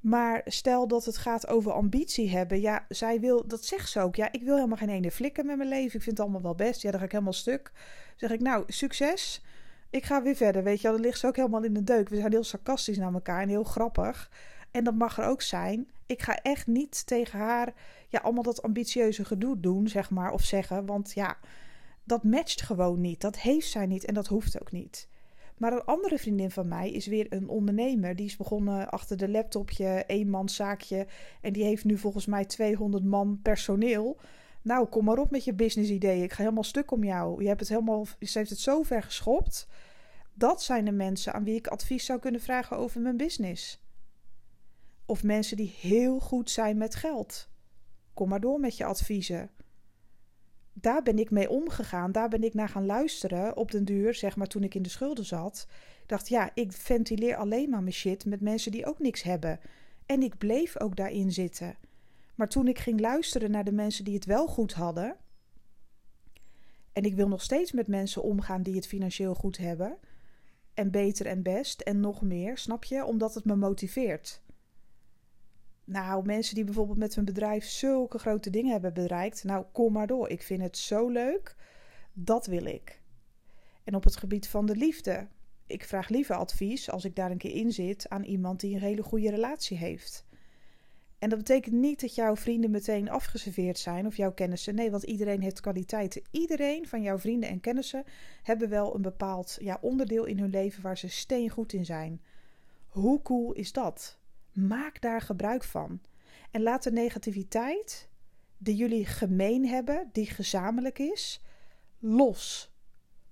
Maar 0.00 0.42
stel 0.44 0.88
dat 0.88 1.04
het 1.04 1.16
gaat 1.16 1.46
over 1.46 1.72
ambitie 1.72 2.30
hebben. 2.30 2.60
Ja, 2.60 2.84
zij 2.88 3.20
wil, 3.20 3.46
dat 3.46 3.64
zegt 3.64 3.90
ze 3.90 4.00
ook. 4.00 4.16
Ja, 4.16 4.32
ik 4.32 4.42
wil 4.42 4.54
helemaal 4.54 4.76
geen 4.76 4.88
ene 4.88 5.10
flikker 5.10 5.44
met 5.44 5.56
mijn 5.56 5.68
leven. 5.68 5.96
Ik 5.96 6.02
vind 6.02 6.04
het 6.04 6.20
allemaal 6.20 6.42
wel 6.42 6.54
best. 6.54 6.82
Ja, 6.82 6.90
dan 6.90 6.98
ga 6.98 7.06
ik 7.06 7.12
helemaal 7.12 7.32
stuk. 7.32 7.72
zeg 8.16 8.30
ik, 8.30 8.40
nou, 8.40 8.64
succes. 8.66 9.42
Ik 9.90 10.04
ga 10.04 10.22
weer 10.22 10.36
verder. 10.36 10.62
Weet 10.62 10.80
je, 10.80 10.88
dan 10.88 11.00
ligt 11.00 11.18
ze 11.18 11.26
ook 11.26 11.36
helemaal 11.36 11.64
in 11.64 11.74
de 11.74 11.84
deuk. 11.84 12.08
We 12.08 12.16
zijn 12.16 12.32
heel 12.32 12.44
sarcastisch 12.44 12.98
naar 12.98 13.12
elkaar 13.12 13.42
en 13.42 13.48
heel 13.48 13.64
grappig. 13.64 14.30
En 14.76 14.84
dat 14.84 14.94
mag 14.94 15.18
er 15.18 15.24
ook 15.24 15.42
zijn. 15.42 15.88
Ik 16.06 16.22
ga 16.22 16.36
echt 16.42 16.66
niet 16.66 17.06
tegen 17.06 17.38
haar 17.38 17.74
ja, 18.08 18.18
allemaal 18.18 18.42
dat 18.42 18.62
ambitieuze 18.62 19.24
gedoe 19.24 19.60
doen, 19.60 19.88
zeg 19.88 20.10
maar, 20.10 20.32
of 20.32 20.42
zeggen. 20.42 20.86
Want 20.86 21.12
ja, 21.14 21.36
dat 22.04 22.24
matcht 22.24 22.62
gewoon 22.62 23.00
niet. 23.00 23.20
Dat 23.20 23.38
heeft 23.38 23.70
zij 23.70 23.86
niet 23.86 24.04
en 24.04 24.14
dat 24.14 24.26
hoeft 24.26 24.60
ook 24.60 24.72
niet. 24.72 25.08
Maar 25.56 25.72
een 25.72 25.84
andere 25.84 26.18
vriendin 26.18 26.50
van 26.50 26.68
mij 26.68 26.90
is 26.90 27.06
weer 27.06 27.26
een 27.28 27.48
ondernemer. 27.48 28.16
Die 28.16 28.26
is 28.26 28.36
begonnen 28.36 28.90
achter 28.90 29.16
de 29.16 29.28
laptopje, 29.28 30.04
eenmanszaakje. 30.06 31.06
En 31.40 31.52
die 31.52 31.64
heeft 31.64 31.84
nu 31.84 31.98
volgens 31.98 32.26
mij 32.26 32.44
200 32.44 33.04
man 33.04 33.40
personeel. 33.42 34.16
Nou, 34.62 34.86
kom 34.86 35.04
maar 35.04 35.18
op 35.18 35.30
met 35.30 35.44
je 35.44 35.54
business 35.54 35.90
ideeën. 35.90 36.22
Ik 36.22 36.32
ga 36.32 36.42
helemaal 36.42 36.64
stuk 36.64 36.90
om 36.90 37.04
jou. 37.04 37.42
Je 37.42 37.48
hebt 37.48 37.60
het 37.60 37.68
helemaal, 37.68 38.06
ze 38.20 38.38
heeft 38.38 38.50
het 38.50 38.60
zo 38.60 38.82
ver 38.82 39.02
geschopt. 39.02 39.68
Dat 40.34 40.62
zijn 40.62 40.84
de 40.84 40.92
mensen 40.92 41.32
aan 41.32 41.44
wie 41.44 41.56
ik 41.56 41.66
advies 41.66 42.04
zou 42.04 42.18
kunnen 42.18 42.40
vragen 42.40 42.76
over 42.76 43.00
mijn 43.00 43.16
business. 43.16 43.84
Of 45.06 45.22
mensen 45.22 45.56
die 45.56 45.74
heel 45.80 46.20
goed 46.20 46.50
zijn 46.50 46.76
met 46.76 46.94
geld. 46.94 47.48
Kom 48.14 48.28
maar 48.28 48.40
door 48.40 48.60
met 48.60 48.76
je 48.76 48.84
adviezen. 48.84 49.50
Daar 50.72 51.02
ben 51.02 51.18
ik 51.18 51.30
mee 51.30 51.50
omgegaan. 51.50 52.12
Daar 52.12 52.28
ben 52.28 52.44
ik 52.44 52.54
naar 52.54 52.68
gaan 52.68 52.86
luisteren 52.86 53.56
op 53.56 53.70
den 53.70 53.84
duur, 53.84 54.14
zeg 54.14 54.36
maar 54.36 54.46
toen 54.46 54.62
ik 54.62 54.74
in 54.74 54.82
de 54.82 54.88
schulden 54.88 55.24
zat. 55.24 55.66
Ik 56.02 56.08
dacht, 56.08 56.28
ja, 56.28 56.50
ik 56.54 56.72
ventileer 56.72 57.36
alleen 57.36 57.70
maar 57.70 57.82
mijn 57.82 57.94
shit 57.94 58.24
met 58.24 58.40
mensen 58.40 58.72
die 58.72 58.86
ook 58.86 58.98
niks 58.98 59.22
hebben. 59.22 59.60
En 60.06 60.22
ik 60.22 60.38
bleef 60.38 60.80
ook 60.80 60.96
daarin 60.96 61.32
zitten. 61.32 61.76
Maar 62.34 62.48
toen 62.48 62.68
ik 62.68 62.78
ging 62.78 63.00
luisteren 63.00 63.50
naar 63.50 63.64
de 63.64 63.72
mensen 63.72 64.04
die 64.04 64.14
het 64.14 64.24
wel 64.24 64.46
goed 64.46 64.72
hadden. 64.72 65.16
En 66.92 67.02
ik 67.02 67.14
wil 67.14 67.28
nog 67.28 67.42
steeds 67.42 67.72
met 67.72 67.88
mensen 67.88 68.22
omgaan 68.22 68.62
die 68.62 68.74
het 68.74 68.86
financieel 68.86 69.34
goed 69.34 69.56
hebben. 69.56 69.96
En 70.74 70.90
beter 70.90 71.26
en 71.26 71.42
best 71.42 71.80
en 71.80 72.00
nog 72.00 72.22
meer, 72.22 72.58
snap 72.58 72.84
je? 72.84 73.04
Omdat 73.04 73.34
het 73.34 73.44
me 73.44 73.56
motiveert. 73.56 74.42
Nou, 75.86 76.24
mensen 76.24 76.54
die 76.54 76.64
bijvoorbeeld 76.64 76.98
met 76.98 77.14
hun 77.14 77.24
bedrijf 77.24 77.64
zulke 77.64 78.18
grote 78.18 78.50
dingen 78.50 78.72
hebben 78.72 78.94
bereikt. 78.94 79.44
Nou, 79.44 79.64
kom 79.72 79.92
maar 79.92 80.06
door. 80.06 80.28
Ik 80.28 80.42
vind 80.42 80.62
het 80.62 80.78
zo 80.78 81.08
leuk. 81.08 81.56
Dat 82.12 82.46
wil 82.46 82.64
ik. 82.64 83.00
En 83.84 83.94
op 83.94 84.04
het 84.04 84.16
gebied 84.16 84.48
van 84.48 84.66
de 84.66 84.76
liefde. 84.76 85.26
Ik 85.66 85.84
vraag 85.84 86.08
liever 86.08 86.36
advies 86.36 86.90
als 86.90 87.04
ik 87.04 87.16
daar 87.16 87.30
een 87.30 87.38
keer 87.38 87.54
in 87.54 87.72
zit 87.72 88.08
aan 88.08 88.22
iemand 88.22 88.60
die 88.60 88.74
een 88.74 88.80
hele 88.80 89.02
goede 89.02 89.30
relatie 89.30 89.76
heeft. 89.76 90.24
En 91.18 91.28
dat 91.28 91.38
betekent 91.38 91.74
niet 91.74 92.00
dat 92.00 92.14
jouw 92.14 92.36
vrienden 92.36 92.70
meteen 92.70 93.10
afgeserveerd 93.10 93.78
zijn 93.78 94.06
of 94.06 94.16
jouw 94.16 94.32
kennissen. 94.32 94.74
Nee, 94.74 94.90
want 94.90 95.02
iedereen 95.02 95.40
heeft 95.40 95.60
kwaliteiten. 95.60 96.22
Iedereen 96.30 96.88
van 96.88 97.02
jouw 97.02 97.18
vrienden 97.18 97.48
en 97.48 97.60
kennissen 97.60 98.04
hebben 98.42 98.68
wel 98.68 98.94
een 98.94 99.02
bepaald 99.02 99.56
ja, 99.60 99.78
onderdeel 99.80 100.24
in 100.24 100.38
hun 100.38 100.50
leven 100.50 100.82
waar 100.82 100.98
ze 100.98 101.08
steengoed 101.08 101.72
in 101.72 101.84
zijn. 101.84 102.20
Hoe 102.88 103.22
cool 103.22 103.52
is 103.52 103.72
dat? 103.72 104.18
Maak 104.56 105.00
daar 105.00 105.20
gebruik 105.20 105.64
van. 105.64 106.00
En 106.50 106.62
laat 106.62 106.82
de 106.82 106.92
negativiteit 106.92 108.08
die 108.58 108.76
jullie 108.76 109.06
gemeen 109.06 109.66
hebben, 109.66 110.08
die 110.12 110.26
gezamenlijk 110.26 110.98
is, 110.98 111.40
los. 111.98 112.74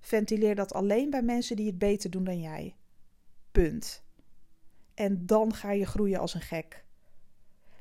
Ventileer 0.01 0.55
dat 0.55 0.73
alleen 0.73 1.11
bij 1.11 1.23
mensen 1.23 1.57
die 1.57 1.67
het 1.67 1.79
beter 1.79 2.11
doen 2.11 2.25
dan 2.25 2.41
jij. 2.41 2.77
Punt. 3.53 4.05
En 4.95 5.27
dan 5.27 5.55
ga 5.55 5.71
je 5.71 5.87
groeien 5.87 6.21
als 6.21 6.35
een 6.35 6.41
gek. 6.41 6.85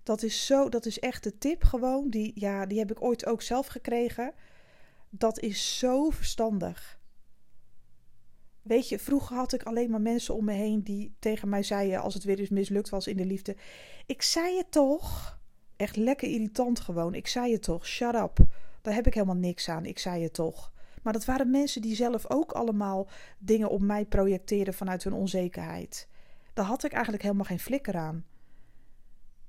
Dat 0.04 0.24
is 0.24 0.46
zo, 0.46 0.70
dat 0.70 0.86
is 0.86 1.00
echt 1.00 1.24
de 1.24 1.38
tip 1.38 1.64
gewoon. 1.64 2.10
Die, 2.10 2.32
ja, 2.36 2.66
die 2.66 2.80
heb 2.80 2.92
ik 2.92 3.02
ooit 3.02 3.26
ook 3.26 3.42
zelf 3.42 3.68
gekregen. 3.68 4.34
Dat 5.10 5.40
is 5.40 5.78
zo 5.78 6.10
verstandig. 6.10 7.00
Weet 8.64 8.90
je, 8.90 9.00
vroeger 9.00 9.36
had 9.36 9.54
ik 9.54 9.64
alleen 9.64 9.90
maar 9.90 10.02
mensen 10.02 10.36
om 10.36 10.46
me 10.46 10.54
heen 10.54 10.84
die 10.84 11.16
tegen 11.20 11.50
mij 11.50 11.64
zeiden 11.64 12.02
als 12.02 12.14
het 12.14 12.24
weer 12.24 12.40
eens 12.40 12.50
mislukt 12.50 12.90
was 12.90 13.08
in 13.08 13.18
de 13.18 13.26
liefde. 13.26 13.56
Ik 14.06 14.22
zei 14.22 14.58
het 14.58 14.72
toch. 14.72 15.40
Echt 15.76 15.96
lekker 15.96 16.28
irritant 16.28 16.80
gewoon. 16.80 17.14
Ik 17.14 17.28
zei 17.28 17.52
het 17.52 17.64
toch. 17.64 17.88
Shut 17.88 18.16
up. 18.16 18.38
Daar 18.82 18.94
heb 18.94 19.08
ik 19.08 19.14
helemaal 19.14 19.36
niks 19.36 19.70
aan. 19.70 19.86
Ik 19.86 20.00
zei 20.00 20.24
het 20.24 20.34
toch. 20.34 20.72
Maar 21.02 21.14
dat 21.14 21.26
waren 21.26 21.50
mensen 21.50 21.82
die 21.82 21.96
zelf 21.96 22.30
ook 22.30 22.52
allemaal 22.52 23.10
dingen 23.40 23.70
op 23.70 23.82
mij 23.82 24.06
projecteerden 24.06 24.74
vanuit 24.74 25.04
hun 25.04 25.14
onzekerheid. 25.14 26.08
Daar 26.54 26.66
had 26.66 26.84
ik 26.84 26.92
eigenlijk 26.92 27.24
helemaal 27.24 27.46
geen 27.46 27.60
flikker 27.60 27.96
aan. 27.96 28.26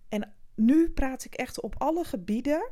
En 0.08 0.32
nu 0.54 0.90
praat 0.90 1.24
ik 1.24 1.34
echt 1.34 1.60
op 1.60 1.74
alle 1.78 2.04
gebieden 2.04 2.70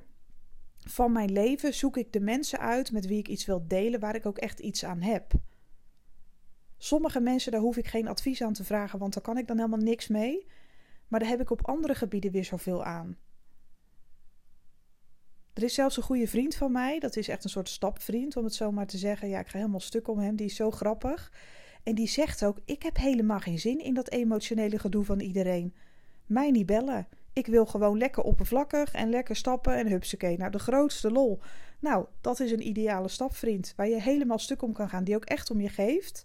van 0.79 1.13
mijn 1.13 1.33
leven. 1.33 1.75
Zoek 1.75 1.97
ik 1.97 2.13
de 2.13 2.21
mensen 2.21 2.59
uit 2.59 2.93
met 2.93 3.07
wie 3.07 3.19
ik 3.19 3.29
iets 3.29 3.47
wil 3.47 3.65
delen, 3.69 4.01
waar 4.01 4.15
ik 4.15 4.27
ook 4.27 4.39
echt 4.39 4.61
iets 4.61 4.85
aan 4.85 5.01
heb. 5.01 5.33
Sommige 6.85 7.21
mensen, 7.21 7.53
daar 7.53 7.61
hoef 7.61 7.77
ik 7.77 7.87
geen 7.87 8.09
advies 8.09 8.43
aan 8.43 8.53
te 8.53 8.65
vragen, 8.65 8.99
want 8.99 9.15
daar 9.15 9.23
kan 9.23 9.39
ik 9.39 9.47
dan 9.47 9.57
helemaal 9.57 9.79
niks 9.79 10.09
mee. 10.09 10.47
Maar 11.09 11.21
daar 11.21 11.29
heb 11.29 11.41
ik 11.41 11.51
op 11.51 11.69
andere 11.69 11.95
gebieden 11.95 12.33
weer 12.33 12.45
zoveel 12.45 12.85
aan. 12.85 13.17
Er 15.53 15.63
is 15.63 15.75
zelfs 15.75 15.97
een 15.97 16.03
goede 16.03 16.27
vriend 16.27 16.55
van 16.55 16.73
mij. 16.73 16.99
Dat 16.99 17.17
is 17.17 17.29
echt 17.29 17.45
een 17.45 17.51
soort 17.51 17.69
stapvriend, 17.69 18.37
om 18.37 18.45
het 18.45 18.55
zo 18.55 18.73
maar 18.73 18.87
te 18.87 18.99
zeggen. 18.99 19.29
Ja, 19.29 19.41
ik 19.41 19.49
ga 19.49 19.59
helemaal 19.59 19.81
stuk 19.81 20.09
om 20.09 20.19
hem. 20.19 20.37
Die 20.37 20.47
is 20.47 20.57
zo 20.57 20.71
grappig. 20.71 21.33
En 21.83 21.95
die 21.95 22.09
zegt 22.09 22.45
ook: 22.45 22.59
Ik 22.65 22.83
heb 22.83 22.97
helemaal 22.97 23.41
geen 23.41 23.59
zin 23.59 23.79
in 23.79 23.95
dat 23.95 24.11
emotionele 24.11 24.79
gedoe 24.79 25.05
van 25.05 25.21
iedereen. 25.21 25.75
Mij 26.27 26.51
niet 26.51 26.67
bellen. 26.67 27.09
Ik 27.33 27.47
wil 27.47 27.67
gewoon 27.67 27.99
lekker 27.99 28.23
oppervlakkig 28.23 28.93
en 28.93 29.11
lekker 29.11 29.37
stappen 29.37 29.77
en 29.77 29.87
hupsakee. 29.87 30.37
Nou, 30.37 30.51
de 30.51 30.59
grootste 30.59 31.11
lol. 31.11 31.41
Nou, 31.79 32.07
dat 32.21 32.41
is 32.41 32.51
een 32.51 32.67
ideale 32.67 33.09
stapvriend. 33.09 33.73
Waar 33.77 33.89
je 33.89 34.01
helemaal 34.01 34.39
stuk 34.39 34.63
om 34.63 34.73
kan 34.73 34.89
gaan. 34.89 35.05
Die 35.05 35.15
ook 35.15 35.25
echt 35.25 35.51
om 35.51 35.61
je 35.61 35.69
geeft. 35.69 36.25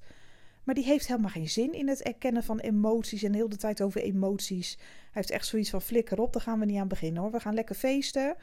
Maar 0.68 0.76
die 0.76 0.86
heeft 0.86 1.08
helemaal 1.08 1.30
geen 1.30 1.50
zin 1.50 1.74
in 1.74 1.88
het 1.88 2.02
erkennen 2.02 2.44
van 2.44 2.60
emoties 2.60 3.24
en 3.24 3.34
heel 3.34 3.50
de 3.50 3.58
tijd 3.58 3.82
over 3.82 4.02
emoties. 4.02 4.76
Hij 4.78 5.12
heeft 5.12 5.32
echt 5.32 5.46
zoiets 5.46 5.70
van 5.70 5.82
flikker 5.82 6.20
op, 6.20 6.34
daar 6.34 6.42
gaan 6.42 6.60
we 6.60 6.66
niet 6.66 6.80
aan 6.80 6.88
beginnen 6.88 7.22
hoor. 7.22 7.32
We 7.32 7.40
gaan 7.40 7.54
lekker 7.54 7.76
feesten. 7.76 8.36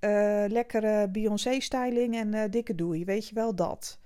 Uh, 0.00 0.44
lekkere 0.48 1.08
Beyoncé-styling 1.08 2.14
en 2.14 2.34
uh, 2.34 2.42
dikke 2.50 2.74
doei, 2.74 3.04
weet 3.04 3.28
je 3.28 3.34
wel 3.34 3.54
dat. 3.54 3.98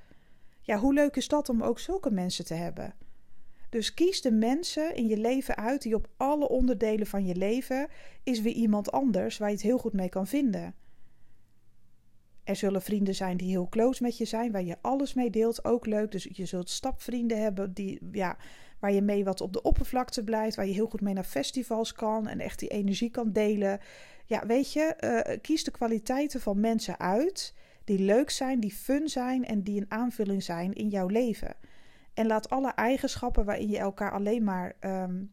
Ja, 0.60 0.78
hoe 0.78 0.94
leuk 0.94 1.16
is 1.16 1.28
dat 1.28 1.48
om 1.48 1.62
ook 1.62 1.78
zulke 1.78 2.10
mensen 2.10 2.44
te 2.44 2.54
hebben? 2.54 2.94
Dus 3.68 3.94
kies 3.94 4.22
de 4.22 4.32
mensen 4.32 4.94
in 4.96 5.06
je 5.06 5.16
leven 5.16 5.56
uit 5.56 5.82
die 5.82 5.94
op 5.94 6.08
alle 6.16 6.48
onderdelen 6.48 7.06
van 7.06 7.26
je 7.26 7.34
leven 7.34 7.88
is 8.22 8.40
weer 8.40 8.54
iemand 8.54 8.92
anders 8.92 9.38
waar 9.38 9.48
je 9.48 9.54
het 9.54 9.64
heel 9.64 9.78
goed 9.78 9.92
mee 9.92 10.08
kan 10.08 10.26
vinden. 10.26 10.74
Er 12.44 12.56
zullen 12.56 12.82
vrienden 12.82 13.14
zijn 13.14 13.36
die 13.36 13.48
heel 13.48 13.68
close 13.68 14.02
met 14.02 14.18
je 14.18 14.24
zijn, 14.24 14.52
waar 14.52 14.64
je 14.64 14.76
alles 14.80 15.14
mee 15.14 15.30
deelt, 15.30 15.64
ook 15.64 15.86
leuk. 15.86 16.10
Dus 16.10 16.28
je 16.32 16.46
zult 16.46 16.70
stapvrienden 16.70 17.42
hebben 17.42 17.72
die, 17.72 17.98
ja, 18.12 18.36
waar 18.78 18.92
je 18.92 19.02
mee 19.02 19.24
wat 19.24 19.40
op 19.40 19.52
de 19.52 19.62
oppervlakte 19.62 20.24
blijft, 20.24 20.56
waar 20.56 20.66
je 20.66 20.72
heel 20.72 20.86
goed 20.86 21.00
mee 21.00 21.14
naar 21.14 21.24
festivals 21.24 21.92
kan 21.92 22.28
en 22.28 22.40
echt 22.40 22.58
die 22.58 22.68
energie 22.68 23.10
kan 23.10 23.32
delen. 23.32 23.80
Ja, 24.26 24.46
weet 24.46 24.72
je, 24.72 24.96
uh, 25.28 25.36
kies 25.40 25.64
de 25.64 25.70
kwaliteiten 25.70 26.40
van 26.40 26.60
mensen 26.60 26.98
uit 26.98 27.54
die 27.84 27.98
leuk 27.98 28.30
zijn, 28.30 28.60
die 28.60 28.72
fun 28.72 29.08
zijn 29.08 29.44
en 29.44 29.62
die 29.62 29.80
een 29.80 29.90
aanvulling 29.90 30.42
zijn 30.42 30.72
in 30.72 30.88
jouw 30.88 31.06
leven. 31.06 31.56
En 32.14 32.26
laat 32.26 32.50
alle 32.50 32.70
eigenschappen 32.70 33.44
waarin 33.44 33.68
je 33.68 33.78
elkaar 33.78 34.12
alleen 34.12 34.44
maar 34.44 34.76
um, 34.80 35.32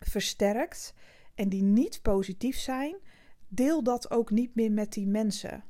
versterkt 0.00 0.94
en 1.34 1.48
die 1.48 1.62
niet 1.62 2.02
positief 2.02 2.56
zijn, 2.56 2.96
deel 3.48 3.82
dat 3.82 4.10
ook 4.10 4.30
niet 4.30 4.54
meer 4.54 4.72
met 4.72 4.92
die 4.92 5.06
mensen. 5.06 5.64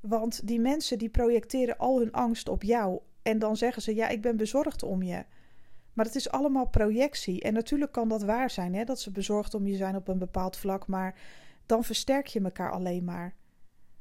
Want 0.00 0.46
die 0.46 0.60
mensen 0.60 0.98
die 0.98 1.08
projecteren 1.08 1.78
al 1.78 1.98
hun 1.98 2.12
angst 2.12 2.48
op 2.48 2.62
jou 2.62 3.00
en 3.22 3.38
dan 3.38 3.56
zeggen 3.56 3.82
ze 3.82 3.94
ja, 3.94 4.08
ik 4.08 4.22
ben 4.22 4.36
bezorgd 4.36 4.82
om 4.82 5.02
je. 5.02 5.24
Maar 5.92 6.06
het 6.06 6.14
is 6.14 6.30
allemaal 6.30 6.68
projectie. 6.68 7.40
En 7.42 7.52
natuurlijk 7.52 7.92
kan 7.92 8.08
dat 8.08 8.22
waar 8.22 8.50
zijn, 8.50 8.74
hè, 8.74 8.84
dat 8.84 9.00
ze 9.00 9.10
bezorgd 9.10 9.54
om 9.54 9.66
je 9.66 9.76
zijn 9.76 9.96
op 9.96 10.08
een 10.08 10.18
bepaald 10.18 10.56
vlak, 10.56 10.86
maar 10.86 11.20
dan 11.66 11.84
versterk 11.84 12.26
je 12.26 12.40
elkaar 12.40 12.72
alleen 12.72 13.04
maar. 13.04 13.34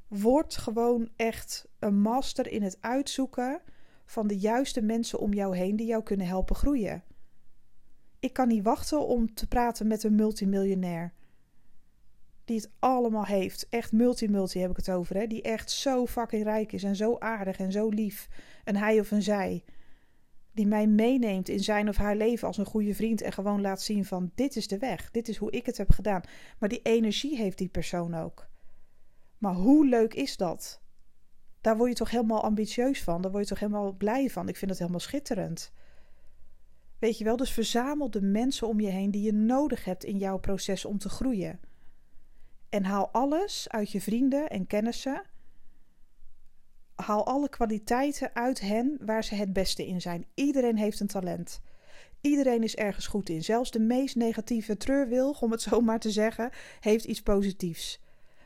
Word 0.08 0.58
gewoon 0.58 1.10
echt 1.16 1.68
een 1.80 2.02
master 2.02 2.48
in 2.52 2.62
het 2.64 2.78
uitzoeken 2.82 3.62
van 4.06 4.28
de 4.28 4.38
juiste 4.38 4.82
mensen 4.82 5.20
om 5.20 5.34
jou 5.34 5.58
heen 5.58 5.76
die 5.76 5.88
jou 5.88 6.04
kunnen 6.04 6.28
helpen 6.28 6.56
groeien. 6.56 7.04
Ik 8.20 8.34
kan 8.34 8.48
niet 8.48 8.64
wachten 8.64 9.08
om 9.08 9.34
te 9.34 9.48
praten 9.48 9.88
met 9.88 10.04
een 10.04 10.16
multimiljonair. 10.16 11.14
Die 12.48 12.58
het 12.58 12.72
allemaal 12.80 13.26
heeft. 13.26 13.68
Echt 13.70 13.92
multi-multi 13.92 14.60
heb 14.60 14.70
ik 14.70 14.78
het 14.78 14.90
over. 14.90 15.16
Hè? 15.16 15.28
Die 15.28 15.42
echt 15.42 15.72
zo 15.72 16.06
fucking 16.06 16.44
rijk 16.44 16.72
is 16.72 16.84
en 16.84 16.96
zo 16.96 17.18
aardig 17.18 17.58
en 17.58 17.72
zo 17.72 17.90
lief. 17.90 18.28
Een 18.64 18.76
hij 18.76 19.00
of 19.00 19.12
een 19.12 19.24
zij 19.24 19.64
die 20.58 20.68
mij 20.68 20.88
meeneemt 20.88 21.50
in 21.50 21.60
zijn 21.60 21.90
of 21.90 21.98
haar 21.98 22.16
leven 22.16 22.48
als 22.48 22.58
een 22.58 22.66
goede 22.66 22.96
vriend 22.96 23.22
en 23.22 23.32
gewoon 23.32 23.62
laat 23.62 23.82
zien 23.82 24.06
van 24.06 24.32
dit 24.36 24.56
is 24.56 24.68
de 24.68 24.78
weg, 24.78 25.12
dit 25.12 25.28
is 25.28 25.38
hoe 25.38 25.52
ik 25.52 25.66
het 25.66 25.78
heb 25.78 25.92
gedaan. 25.92 26.22
Maar 26.60 26.70
die 26.70 26.82
energie 26.82 27.38
heeft 27.38 27.58
die 27.58 27.70
persoon 27.70 28.14
ook. 28.14 28.48
Maar 29.38 29.54
hoe 29.54 29.88
leuk 29.88 30.14
is 30.14 30.38
dat? 30.38 30.82
Daar 31.62 31.78
word 31.78 31.90
je 31.90 31.96
toch 31.96 32.12
helemaal 32.12 32.44
ambitieus 32.44 33.04
van, 33.04 33.22
daar 33.22 33.32
word 33.32 33.44
je 33.44 33.50
toch 33.50 33.60
helemaal 33.60 33.94
blij 33.94 34.30
van. 34.30 34.48
Ik 34.48 34.58
vind 34.58 34.70
het 34.72 34.80
helemaal 34.80 35.00
schitterend. 35.00 35.72
Weet 37.00 37.18
je 37.18 37.24
wel, 37.24 37.38
dus 37.38 37.52
verzamel 37.52 38.10
de 38.10 38.22
mensen 38.22 38.68
om 38.68 38.80
je 38.80 38.90
heen 38.90 39.12
die 39.12 39.22
je 39.22 39.34
nodig 39.34 39.86
hebt 39.86 40.04
in 40.04 40.18
jouw 40.18 40.38
proces 40.38 40.86
om 40.86 40.98
te 40.98 41.10
groeien. 41.10 41.60
En 42.78 42.84
haal 42.84 43.10
alles 43.12 43.70
uit 43.70 43.92
je 43.92 44.02
vrienden 44.02 44.50
en 44.50 44.68
kennissen 44.68 45.22
haal 46.96 47.26
alle 47.26 47.50
kwaliteiten 47.50 48.36
uit 48.36 48.60
hen 48.60 48.98
waar 49.02 49.24
ze 49.24 49.36
het 49.36 49.54
beste 49.54 49.88
in 49.88 50.02
zijn. 50.02 50.26
Iedereen 50.34 50.78
heeft 50.78 51.00
een 51.00 51.08
talent. 51.08 51.62
Iedereen 52.22 52.64
is 52.64 52.76
ergens 52.76 53.08
goed 53.08 53.30
in. 53.30 53.44
Zelfs 53.44 53.72
de 53.72 53.80
meest 53.80 54.16
negatieve 54.16 54.78
treurwilg, 54.78 55.42
om 55.42 55.52
het 55.52 55.62
zo 55.70 55.82
maar 55.82 56.00
te 56.00 56.12
zeggen, 56.12 56.50
heeft 56.80 57.06
iets 57.06 57.22
positiefs. 57.22 58.02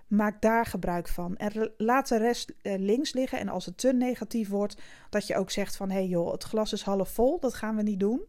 Maak 0.07 0.41
daar 0.41 0.65
gebruik 0.65 1.07
van. 1.07 1.38
En 1.38 1.73
laat 1.77 2.07
de 2.07 2.17
rest 2.17 2.53
eh, 2.61 2.79
links 2.79 3.13
liggen. 3.13 3.39
En 3.39 3.50
als 3.50 3.65
het 3.65 3.77
te 3.77 3.93
negatief 3.93 4.50
wordt, 4.50 4.81
dat 5.09 5.27
je 5.27 5.35
ook 5.35 5.51
zegt 5.51 5.75
van... 5.75 5.89
hé 5.89 5.95
hey 5.95 6.07
joh, 6.07 6.31
het 6.31 6.43
glas 6.43 6.73
is 6.73 6.81
half 6.81 7.09
vol, 7.09 7.39
dat 7.39 7.53
gaan 7.53 7.75
we 7.75 7.81
niet 7.81 8.00
doen. 8.00 8.25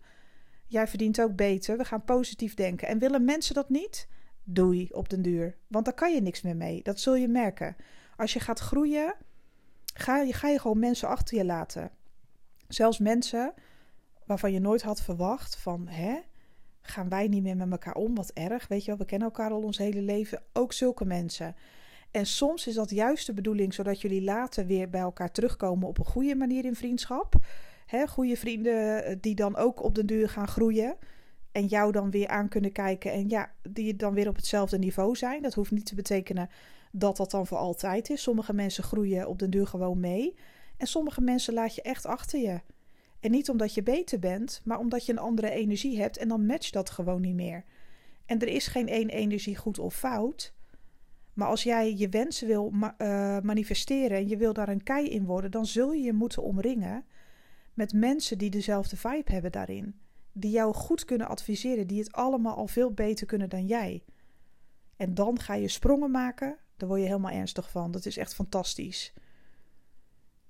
Jij 0.66 0.88
verdient 0.88 1.20
ook 1.20 1.36
beter, 1.36 1.76
we 1.76 1.84
gaan 1.84 2.04
positief 2.04 2.54
denken. 2.54 2.88
En 2.88 2.98
willen 2.98 3.24
mensen 3.24 3.54
dat 3.54 3.68
niet? 3.68 4.08
Doei 4.44 4.88
op 4.92 5.08
den 5.08 5.22
duur. 5.22 5.56
Want 5.66 5.84
daar 5.84 5.94
kan 5.94 6.14
je 6.14 6.20
niks 6.20 6.42
meer 6.42 6.56
mee. 6.56 6.82
Dat 6.82 7.00
zul 7.00 7.14
je 7.14 7.28
merken. 7.28 7.76
Als 8.16 8.32
je 8.32 8.40
gaat 8.40 8.58
groeien 8.58 9.14
ga 9.94 10.18
je, 10.18 10.32
ga 10.32 10.48
je 10.48 10.58
gewoon 10.58 10.78
mensen 10.78 11.08
achter 11.08 11.36
je 11.36 11.44
laten. 11.44 11.90
Zelfs 12.68 12.98
mensen 12.98 13.54
waarvan 14.26 14.52
je 14.52 14.60
nooit 14.60 14.82
had 14.82 15.02
verwacht 15.02 15.56
van, 15.56 15.88
hè, 15.88 16.18
gaan 16.80 17.08
wij 17.08 17.28
niet 17.28 17.42
meer 17.42 17.56
met 17.56 17.70
elkaar 17.70 17.94
om? 17.94 18.14
Wat 18.14 18.30
erg, 18.30 18.68
weet 18.68 18.80
je 18.84 18.86
wel, 18.86 18.98
we 18.98 19.04
kennen 19.04 19.28
elkaar 19.28 19.50
al 19.50 19.62
ons 19.62 19.78
hele 19.78 20.02
leven. 20.02 20.42
Ook 20.52 20.72
zulke 20.72 21.04
mensen. 21.04 21.56
En 22.10 22.26
soms 22.26 22.66
is 22.66 22.74
dat 22.74 22.90
juist 22.90 23.26
de 23.26 23.34
bedoeling, 23.34 23.74
zodat 23.74 24.00
jullie 24.00 24.22
later 24.22 24.66
weer 24.66 24.90
bij 24.90 25.00
elkaar 25.00 25.30
terugkomen 25.32 25.88
op 25.88 25.98
een 25.98 26.04
goede 26.04 26.34
manier 26.34 26.64
in 26.64 26.74
vriendschap. 26.74 27.34
Hè, 27.86 28.06
goede 28.06 28.36
vrienden 28.36 29.04
eh, 29.04 29.16
die 29.20 29.34
dan 29.34 29.56
ook 29.56 29.82
op 29.82 29.94
de 29.94 30.04
duur 30.04 30.28
gaan 30.28 30.48
groeien. 30.48 30.96
En 31.52 31.66
jou 31.66 31.92
dan 31.92 32.10
weer 32.10 32.28
aan 32.28 32.48
kunnen 32.48 32.72
kijken. 32.72 33.12
En 33.12 33.28
ja, 33.28 33.52
die 33.62 33.96
dan 33.96 34.14
weer 34.14 34.28
op 34.28 34.36
hetzelfde 34.36 34.78
niveau 34.78 35.16
zijn. 35.16 35.42
Dat 35.42 35.54
hoeft 35.54 35.70
niet 35.70 35.86
te 35.86 35.94
betekenen 35.94 36.48
dat 36.92 37.16
dat 37.16 37.30
dan 37.30 37.46
voor 37.46 37.58
altijd 37.58 38.10
is. 38.10 38.22
Sommige 38.22 38.52
mensen 38.52 38.84
groeien 38.84 39.28
op 39.28 39.38
den 39.38 39.50
duur 39.50 39.66
gewoon 39.66 40.00
mee. 40.00 40.34
En 40.76 40.86
sommige 40.86 41.20
mensen 41.20 41.54
laat 41.54 41.74
je 41.74 41.82
echt 41.82 42.06
achter 42.06 42.40
je. 42.40 42.60
En 43.20 43.30
niet 43.30 43.50
omdat 43.50 43.74
je 43.74 43.82
beter 43.82 44.18
bent, 44.18 44.60
maar 44.64 44.78
omdat 44.78 45.06
je 45.06 45.12
een 45.12 45.18
andere 45.18 45.50
energie 45.50 46.00
hebt 46.00 46.16
en 46.16 46.28
dan 46.28 46.46
matcht 46.46 46.72
dat 46.72 46.90
gewoon 46.90 47.20
niet 47.20 47.34
meer. 47.34 47.64
En 48.26 48.38
er 48.38 48.48
is 48.48 48.66
geen 48.66 48.88
één 48.88 49.08
energie 49.08 49.56
goed 49.56 49.78
of 49.78 49.94
fout. 49.94 50.54
Maar 51.32 51.48
als 51.48 51.62
jij 51.62 51.94
je 51.96 52.08
wensen 52.08 52.46
wil 52.46 52.72
uh, 52.72 53.38
manifesteren 53.40 54.16
en 54.16 54.28
je 54.28 54.36
wil 54.36 54.52
daar 54.52 54.68
een 54.68 54.82
kei 54.82 55.08
in 55.08 55.24
worden, 55.24 55.50
dan 55.50 55.66
zul 55.66 55.92
je 55.92 56.02
je 56.02 56.12
moeten 56.12 56.42
omringen 56.42 57.04
met 57.74 57.92
mensen 57.92 58.38
die 58.38 58.50
dezelfde 58.50 58.96
vibe 58.96 59.32
hebben 59.32 59.52
daarin. 59.52 60.00
Die 60.32 60.50
jou 60.50 60.74
goed 60.74 61.04
kunnen 61.04 61.28
adviseren, 61.28 61.86
die 61.86 61.98
het 61.98 62.12
allemaal 62.12 62.56
al 62.56 62.66
veel 62.66 62.92
beter 62.92 63.26
kunnen 63.26 63.48
dan 63.48 63.66
jij. 63.66 64.04
En 64.96 65.14
dan 65.14 65.40
ga 65.40 65.54
je 65.54 65.68
sprongen 65.68 66.10
maken 66.10 66.58
daar 66.82 66.90
word 66.90 67.02
je 67.02 67.10
helemaal 67.10 67.32
ernstig 67.32 67.70
van. 67.70 67.90
Dat 67.90 68.06
is 68.06 68.16
echt 68.16 68.34
fantastisch. 68.34 69.12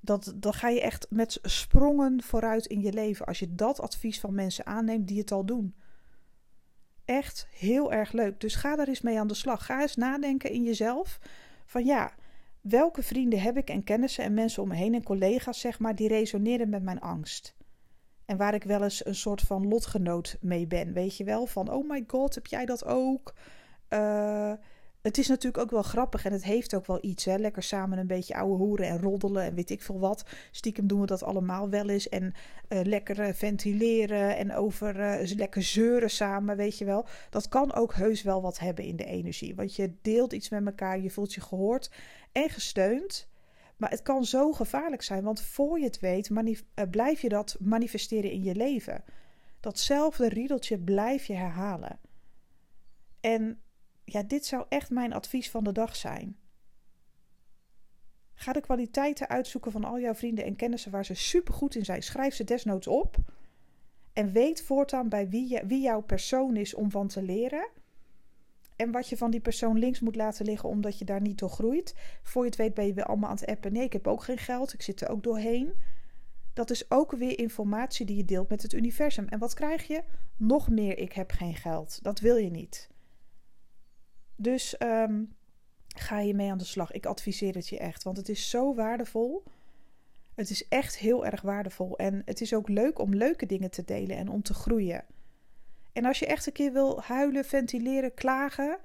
Dat, 0.00 0.32
dan 0.36 0.52
ga 0.54 0.68
je 0.68 0.80
echt 0.80 1.06
met 1.10 1.38
sprongen 1.42 2.22
vooruit 2.22 2.66
in 2.66 2.80
je 2.80 2.92
leven 2.92 3.26
als 3.26 3.38
je 3.38 3.54
dat 3.54 3.80
advies 3.80 4.20
van 4.20 4.34
mensen 4.34 4.66
aanneemt 4.66 5.08
die 5.08 5.18
het 5.18 5.32
al 5.32 5.44
doen. 5.44 5.74
Echt 7.04 7.46
heel 7.50 7.92
erg 7.92 8.12
leuk. 8.12 8.40
Dus 8.40 8.54
ga 8.54 8.76
daar 8.76 8.88
eens 8.88 9.00
mee 9.00 9.18
aan 9.18 9.26
de 9.26 9.34
slag. 9.34 9.66
Ga 9.66 9.80
eens 9.80 9.96
nadenken 9.96 10.50
in 10.50 10.62
jezelf 10.62 11.18
van 11.66 11.84
ja, 11.84 12.14
welke 12.60 13.02
vrienden 13.02 13.40
heb 13.40 13.56
ik 13.56 13.68
en 13.68 13.84
kennissen 13.84 14.24
en 14.24 14.34
mensen 14.34 14.62
om 14.62 14.68
me 14.68 14.74
heen 14.74 14.94
en 14.94 15.02
collega's 15.02 15.60
zeg 15.60 15.78
maar 15.78 15.94
die 15.94 16.08
resoneren 16.08 16.68
met 16.68 16.82
mijn 16.82 17.00
angst. 17.00 17.54
En 18.26 18.36
waar 18.36 18.54
ik 18.54 18.64
wel 18.64 18.82
eens 18.82 19.06
een 19.06 19.14
soort 19.14 19.40
van 19.40 19.68
lotgenoot 19.68 20.36
mee 20.40 20.66
ben. 20.66 20.92
Weet 20.92 21.16
je 21.16 21.24
wel? 21.24 21.46
Van 21.46 21.70
oh 21.70 21.88
my 21.88 22.04
god, 22.06 22.34
heb 22.34 22.46
jij 22.46 22.64
dat 22.64 22.84
ook? 22.84 23.34
Uh, 23.88 24.52
het 25.02 25.18
is 25.18 25.28
natuurlijk 25.28 25.62
ook 25.62 25.70
wel 25.70 25.82
grappig 25.82 26.24
en 26.24 26.32
het 26.32 26.44
heeft 26.44 26.74
ook 26.74 26.86
wel 26.86 26.98
iets. 27.00 27.24
Hè? 27.24 27.36
Lekker 27.36 27.62
samen 27.62 27.98
een 27.98 28.06
beetje 28.06 28.34
ouwe 28.34 28.56
hoeren 28.56 28.86
en 28.86 29.00
roddelen 29.00 29.42
en 29.42 29.54
weet 29.54 29.70
ik 29.70 29.82
veel 29.82 29.98
wat. 29.98 30.24
Stiekem 30.50 30.86
doen 30.86 31.00
we 31.00 31.06
dat 31.06 31.22
allemaal 31.22 31.68
wel 31.68 31.88
eens. 31.88 32.08
En 32.08 32.22
uh, 32.68 32.80
lekker 32.82 33.20
uh, 33.20 33.32
ventileren 33.32 34.36
en 34.36 34.54
over 34.54 35.20
uh, 35.20 35.36
lekker 35.36 35.62
zeuren 35.62 36.10
samen, 36.10 36.56
weet 36.56 36.78
je 36.78 36.84
wel. 36.84 37.06
Dat 37.30 37.48
kan 37.48 37.74
ook 37.74 37.94
heus 37.94 38.22
wel 38.22 38.42
wat 38.42 38.58
hebben 38.58 38.84
in 38.84 38.96
de 38.96 39.04
energie. 39.04 39.54
Want 39.54 39.76
je 39.76 39.94
deelt 40.02 40.32
iets 40.32 40.48
met 40.48 40.66
elkaar, 40.66 41.00
je 41.00 41.10
voelt 41.10 41.34
je 41.34 41.40
gehoord 41.40 41.90
en 42.32 42.50
gesteund. 42.50 43.30
Maar 43.82 43.90
het 43.90 44.02
kan 44.02 44.24
zo 44.24 44.52
gevaarlijk 44.52 45.02
zijn, 45.02 45.22
want 45.22 45.40
voor 45.40 45.78
je 45.78 45.84
het 45.84 46.00
weet 46.00 46.30
blijf 46.90 47.20
je 47.20 47.28
dat 47.28 47.56
manifesteren 47.60 48.30
in 48.30 48.42
je 48.42 48.54
leven. 48.54 49.04
Datzelfde 49.60 50.28
riedeltje 50.28 50.78
blijf 50.78 51.24
je 51.24 51.34
herhalen. 51.34 51.98
En 53.20 53.62
ja, 54.04 54.22
dit 54.22 54.46
zou 54.46 54.66
echt 54.68 54.90
mijn 54.90 55.12
advies 55.12 55.50
van 55.50 55.64
de 55.64 55.72
dag 55.72 55.96
zijn. 55.96 56.36
Ga 58.34 58.52
de 58.52 58.60
kwaliteiten 58.60 59.28
uitzoeken 59.28 59.72
van 59.72 59.84
al 59.84 60.00
jouw 60.00 60.14
vrienden 60.14 60.44
en 60.44 60.56
kennissen 60.56 60.90
waar 60.90 61.04
ze 61.04 61.14
supergoed 61.14 61.74
in 61.74 61.84
zijn. 61.84 62.02
Schrijf 62.02 62.34
ze 62.34 62.44
desnoods 62.44 62.86
op. 62.86 63.16
En 64.12 64.32
weet 64.32 64.62
voortaan 64.62 65.08
bij 65.08 65.28
wie, 65.28 65.48
je, 65.48 65.66
wie 65.66 65.82
jouw 65.82 66.00
persoon 66.02 66.56
is 66.56 66.74
om 66.74 66.90
van 66.90 67.08
te 67.08 67.22
leren. 67.22 67.68
En 68.76 68.90
wat 68.90 69.08
je 69.08 69.16
van 69.16 69.30
die 69.30 69.40
persoon 69.40 69.78
links 69.78 70.00
moet 70.00 70.16
laten 70.16 70.44
liggen 70.44 70.68
omdat 70.68 70.98
je 70.98 71.04
daar 71.04 71.20
niet 71.20 71.38
door 71.38 71.50
groeit. 71.50 71.94
Voor 72.22 72.42
je 72.42 72.48
het 72.48 72.58
weet 72.58 72.74
ben 72.74 72.86
je 72.86 72.94
weer 72.94 73.04
allemaal 73.04 73.30
aan 73.30 73.36
het 73.36 73.46
appen. 73.46 73.72
Nee, 73.72 73.84
ik 73.84 73.92
heb 73.92 74.06
ook 74.06 74.22
geen 74.22 74.38
geld. 74.38 74.72
Ik 74.72 74.82
zit 74.82 75.00
er 75.00 75.08
ook 75.08 75.22
doorheen. 75.22 75.72
Dat 76.52 76.70
is 76.70 76.90
ook 76.90 77.12
weer 77.12 77.38
informatie 77.38 78.06
die 78.06 78.16
je 78.16 78.24
deelt 78.24 78.48
met 78.48 78.62
het 78.62 78.72
universum. 78.72 79.28
En 79.28 79.38
wat 79.38 79.54
krijg 79.54 79.86
je? 79.86 80.02
Nog 80.36 80.68
meer 80.68 80.98
ik 80.98 81.12
heb 81.12 81.30
geen 81.30 81.54
geld. 81.54 81.98
Dat 82.02 82.20
wil 82.20 82.36
je 82.36 82.50
niet. 82.50 82.90
Dus 84.36 84.76
um, 84.80 85.36
ga 85.88 86.20
je 86.20 86.34
mee 86.34 86.50
aan 86.50 86.58
de 86.58 86.64
slag. 86.64 86.90
Ik 86.92 87.06
adviseer 87.06 87.54
het 87.54 87.68
je 87.68 87.78
echt, 87.78 88.02
want 88.02 88.16
het 88.16 88.28
is 88.28 88.50
zo 88.50 88.74
waardevol. 88.74 89.42
Het 90.34 90.50
is 90.50 90.68
echt 90.68 90.98
heel 90.98 91.26
erg 91.26 91.40
waardevol. 91.40 91.98
En 91.98 92.22
het 92.24 92.40
is 92.40 92.54
ook 92.54 92.68
leuk 92.68 92.98
om 92.98 93.14
leuke 93.14 93.46
dingen 93.46 93.70
te 93.70 93.84
delen 93.84 94.16
en 94.16 94.28
om 94.28 94.42
te 94.42 94.54
groeien. 94.54 95.04
En 95.92 96.04
als 96.04 96.18
je 96.18 96.26
echt 96.26 96.46
een 96.46 96.52
keer 96.52 96.72
wil 96.72 97.02
huilen, 97.02 97.44
ventileren, 97.44 98.14
klagen. 98.14 98.78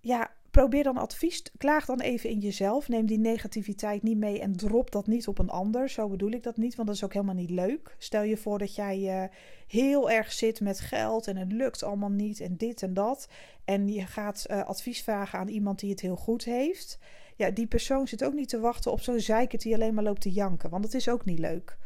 Ja, 0.00 0.30
probeer 0.50 0.82
dan 0.82 0.96
advies. 0.96 1.42
Klaag 1.56 1.84
dan 1.84 2.00
even 2.00 2.30
in 2.30 2.38
jezelf. 2.38 2.88
Neem 2.88 3.06
die 3.06 3.18
negativiteit 3.18 4.02
niet 4.02 4.18
mee 4.18 4.40
en 4.40 4.56
drop 4.56 4.90
dat 4.90 5.06
niet 5.06 5.28
op 5.28 5.38
een 5.38 5.50
ander. 5.50 5.88
Zo 5.88 6.08
bedoel 6.08 6.30
ik 6.30 6.42
dat 6.42 6.56
niet, 6.56 6.74
want 6.74 6.88
dat 6.88 6.96
is 6.96 7.04
ook 7.04 7.12
helemaal 7.12 7.34
niet 7.34 7.50
leuk. 7.50 7.94
Stel 7.98 8.22
je 8.22 8.36
voor 8.36 8.58
dat 8.58 8.74
jij 8.74 8.98
uh, 8.98 9.36
heel 9.66 10.10
erg 10.10 10.32
zit 10.32 10.60
met 10.60 10.80
geld 10.80 11.26
en 11.26 11.36
het 11.36 11.52
lukt 11.52 11.82
allemaal 11.82 12.10
niet 12.10 12.40
en 12.40 12.56
dit 12.56 12.82
en 12.82 12.94
dat. 12.94 13.28
En 13.64 13.88
je 13.88 14.06
gaat 14.06 14.46
uh, 14.50 14.64
advies 14.64 15.02
vragen 15.02 15.38
aan 15.38 15.48
iemand 15.48 15.78
die 15.78 15.90
het 15.90 16.00
heel 16.00 16.16
goed 16.16 16.44
heeft. 16.44 16.98
Ja, 17.36 17.50
die 17.50 17.66
persoon 17.66 18.08
zit 18.08 18.24
ook 18.24 18.34
niet 18.34 18.48
te 18.48 18.60
wachten 18.60 18.92
op 18.92 19.00
zo'n 19.00 19.20
zeiker 19.20 19.58
die 19.58 19.74
alleen 19.74 19.94
maar 19.94 20.04
loopt 20.04 20.20
te 20.20 20.32
janken. 20.32 20.70
Want 20.70 20.82
dat 20.82 20.94
is 20.94 21.08
ook 21.08 21.24
niet 21.24 21.38
leuk. 21.38 21.76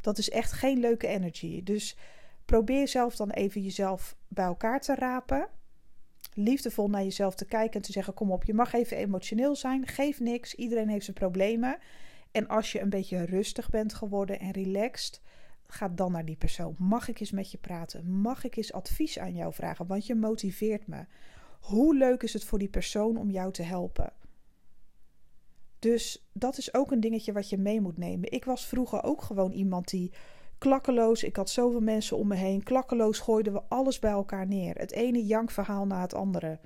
Dat 0.00 0.18
is 0.18 0.30
echt 0.30 0.52
geen 0.52 0.78
leuke 0.78 1.06
energy. 1.06 1.62
Dus 1.62 1.96
probeer 2.46 2.88
zelf 2.88 3.16
dan 3.16 3.30
even 3.30 3.62
jezelf 3.62 4.16
bij 4.28 4.44
elkaar 4.44 4.80
te 4.80 4.94
rapen 4.94 5.48
liefdevol 6.36 6.88
naar 6.88 7.02
jezelf 7.02 7.34
te 7.34 7.44
kijken 7.44 7.74
en 7.74 7.82
te 7.82 7.92
zeggen: 7.92 8.14
Kom 8.14 8.30
op, 8.30 8.44
je 8.44 8.54
mag 8.54 8.72
even 8.72 8.96
emotioneel 8.96 9.56
zijn. 9.56 9.86
Geef 9.86 10.20
niks. 10.20 10.54
Iedereen 10.54 10.88
heeft 10.88 11.04
zijn 11.04 11.16
problemen. 11.16 11.78
En 12.30 12.48
als 12.48 12.72
je 12.72 12.80
een 12.80 12.90
beetje 12.90 13.24
rustig 13.24 13.70
bent 13.70 13.94
geworden 13.94 14.40
en 14.40 14.50
relaxed, 14.50 15.20
ga 15.66 15.88
dan 15.88 16.12
naar 16.12 16.24
die 16.24 16.36
persoon. 16.36 16.74
Mag 16.78 17.08
ik 17.08 17.20
eens 17.20 17.30
met 17.30 17.50
je 17.50 17.58
praten? 17.58 18.10
Mag 18.10 18.44
ik 18.44 18.56
eens 18.56 18.72
advies 18.72 19.18
aan 19.18 19.34
jou 19.34 19.52
vragen? 19.52 19.86
Want 19.86 20.06
je 20.06 20.14
motiveert 20.14 20.86
me. 20.86 21.04
Hoe 21.60 21.96
leuk 21.96 22.22
is 22.22 22.32
het 22.32 22.44
voor 22.44 22.58
die 22.58 22.68
persoon 22.68 23.16
om 23.16 23.30
jou 23.30 23.52
te 23.52 23.62
helpen? 23.62 24.12
Dus 25.78 26.26
dat 26.32 26.58
is 26.58 26.74
ook 26.74 26.90
een 26.90 27.00
dingetje 27.00 27.32
wat 27.32 27.48
je 27.48 27.58
mee 27.58 27.80
moet 27.80 27.96
nemen. 27.96 28.32
Ik 28.32 28.44
was 28.44 28.66
vroeger 28.66 29.02
ook 29.02 29.22
gewoon 29.22 29.52
iemand 29.52 29.88
die 29.88 30.12
klakkeloos. 30.58 31.22
Ik 31.22 31.36
had 31.36 31.50
zoveel 31.50 31.80
mensen 31.80 32.16
om 32.16 32.28
me 32.28 32.34
heen. 32.34 32.62
Klakkeloos 32.62 33.18
gooiden 33.18 33.52
we 33.52 33.62
alles 33.68 33.98
bij 33.98 34.10
elkaar 34.10 34.46
neer. 34.46 34.74
Het 34.74 34.92
ene 34.92 35.26
jankverhaal 35.26 35.86
na 35.86 36.00
het 36.00 36.14
andere. 36.14 36.58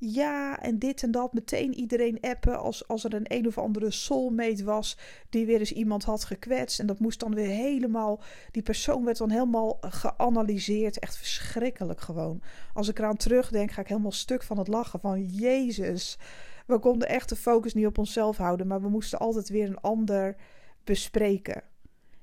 Ja, 0.00 0.60
en 0.62 0.78
dit 0.78 1.02
en 1.02 1.10
dat. 1.10 1.32
Meteen 1.32 1.74
iedereen 1.74 2.20
appen 2.20 2.58
als, 2.58 2.88
als 2.88 3.04
er 3.04 3.14
een 3.14 3.32
een 3.34 3.46
of 3.46 3.58
andere 3.58 3.90
soulmate 3.90 4.64
was 4.64 4.98
die 5.30 5.46
weer 5.46 5.58
eens 5.58 5.72
iemand 5.72 6.04
had 6.04 6.24
gekwetst. 6.24 6.80
En 6.80 6.86
dat 6.86 6.98
moest 6.98 7.20
dan 7.20 7.34
weer 7.34 7.48
helemaal. 7.48 8.20
Die 8.50 8.62
persoon 8.62 9.04
werd 9.04 9.18
dan 9.18 9.30
helemaal 9.30 9.78
geanalyseerd. 9.80 10.98
Echt 10.98 11.16
verschrikkelijk 11.16 12.00
gewoon. 12.00 12.42
Als 12.74 12.88
ik 12.88 12.98
eraan 12.98 13.16
terugdenk, 13.16 13.70
ga 13.70 13.80
ik 13.80 13.88
helemaal 13.88 14.12
stuk 14.12 14.42
van 14.42 14.58
het 14.58 14.68
lachen. 14.68 15.00
Van 15.00 15.24
Jezus. 15.24 16.18
We 16.66 16.78
konden 16.78 17.08
echt 17.08 17.28
de 17.28 17.36
focus 17.36 17.74
niet 17.74 17.86
op 17.86 17.98
onszelf 17.98 18.36
houden, 18.36 18.66
maar 18.66 18.82
we 18.82 18.88
moesten 18.88 19.18
altijd 19.18 19.48
weer 19.48 19.68
een 19.68 19.80
ander 19.80 20.36
bespreken. 20.84 21.62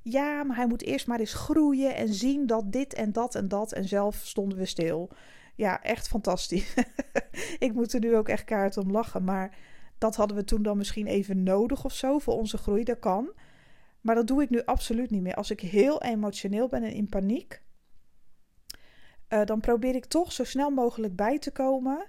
Ja, 0.08 0.44
maar 0.44 0.56
hij 0.56 0.68
moet 0.68 0.82
eerst 0.82 1.08
maar 1.08 1.20
eens 1.20 1.34
groeien 1.34 1.96
en 1.96 2.14
zien 2.14 2.48
dat 2.48 2.72
dit 2.72 2.94
en 2.94 3.12
dat 3.12 3.36
en 3.36 3.48
dat. 3.48 3.74
En 3.74 3.88
zelf 3.88 4.16
stonden 4.16 4.58
we 4.58 4.66
stil. 4.66 5.10
Ja, 5.56 5.84
echt 5.84 6.08
fantastisch. 6.08 6.74
ik 7.66 7.74
moet 7.74 7.94
er 7.94 8.00
nu 8.00 8.16
ook 8.16 8.30
echt 8.30 8.44
kaart 8.44 8.78
om 8.78 8.92
lachen. 8.92 9.24
Maar 9.24 9.58
dat 9.98 10.16
hadden 10.16 10.38
we 10.38 10.44
toen 10.44 10.64
dan 10.64 10.78
misschien 10.78 11.08
even 11.08 11.44
nodig 11.44 11.86
of 11.86 11.94
zo 11.94 12.20
voor 12.20 12.34
onze 12.34 12.58
groei. 12.58 12.84
Dat 12.84 13.00
kan. 13.00 13.32
Maar 14.02 14.16
dat 14.16 14.28
doe 14.28 14.42
ik 14.42 14.50
nu 14.50 14.64
absoluut 14.64 15.10
niet 15.10 15.22
meer. 15.22 15.36
Als 15.36 15.52
ik 15.52 15.60
heel 15.60 16.02
emotioneel 16.02 16.68
ben 16.68 16.84
en 16.84 16.94
in 16.94 17.10
paniek, 17.10 17.62
uh, 19.30 19.46
dan 19.46 19.60
probeer 19.60 19.96
ik 19.96 20.06
toch 20.06 20.32
zo 20.32 20.44
snel 20.44 20.70
mogelijk 20.70 21.16
bij 21.16 21.40
te 21.40 21.52
komen. 21.52 22.06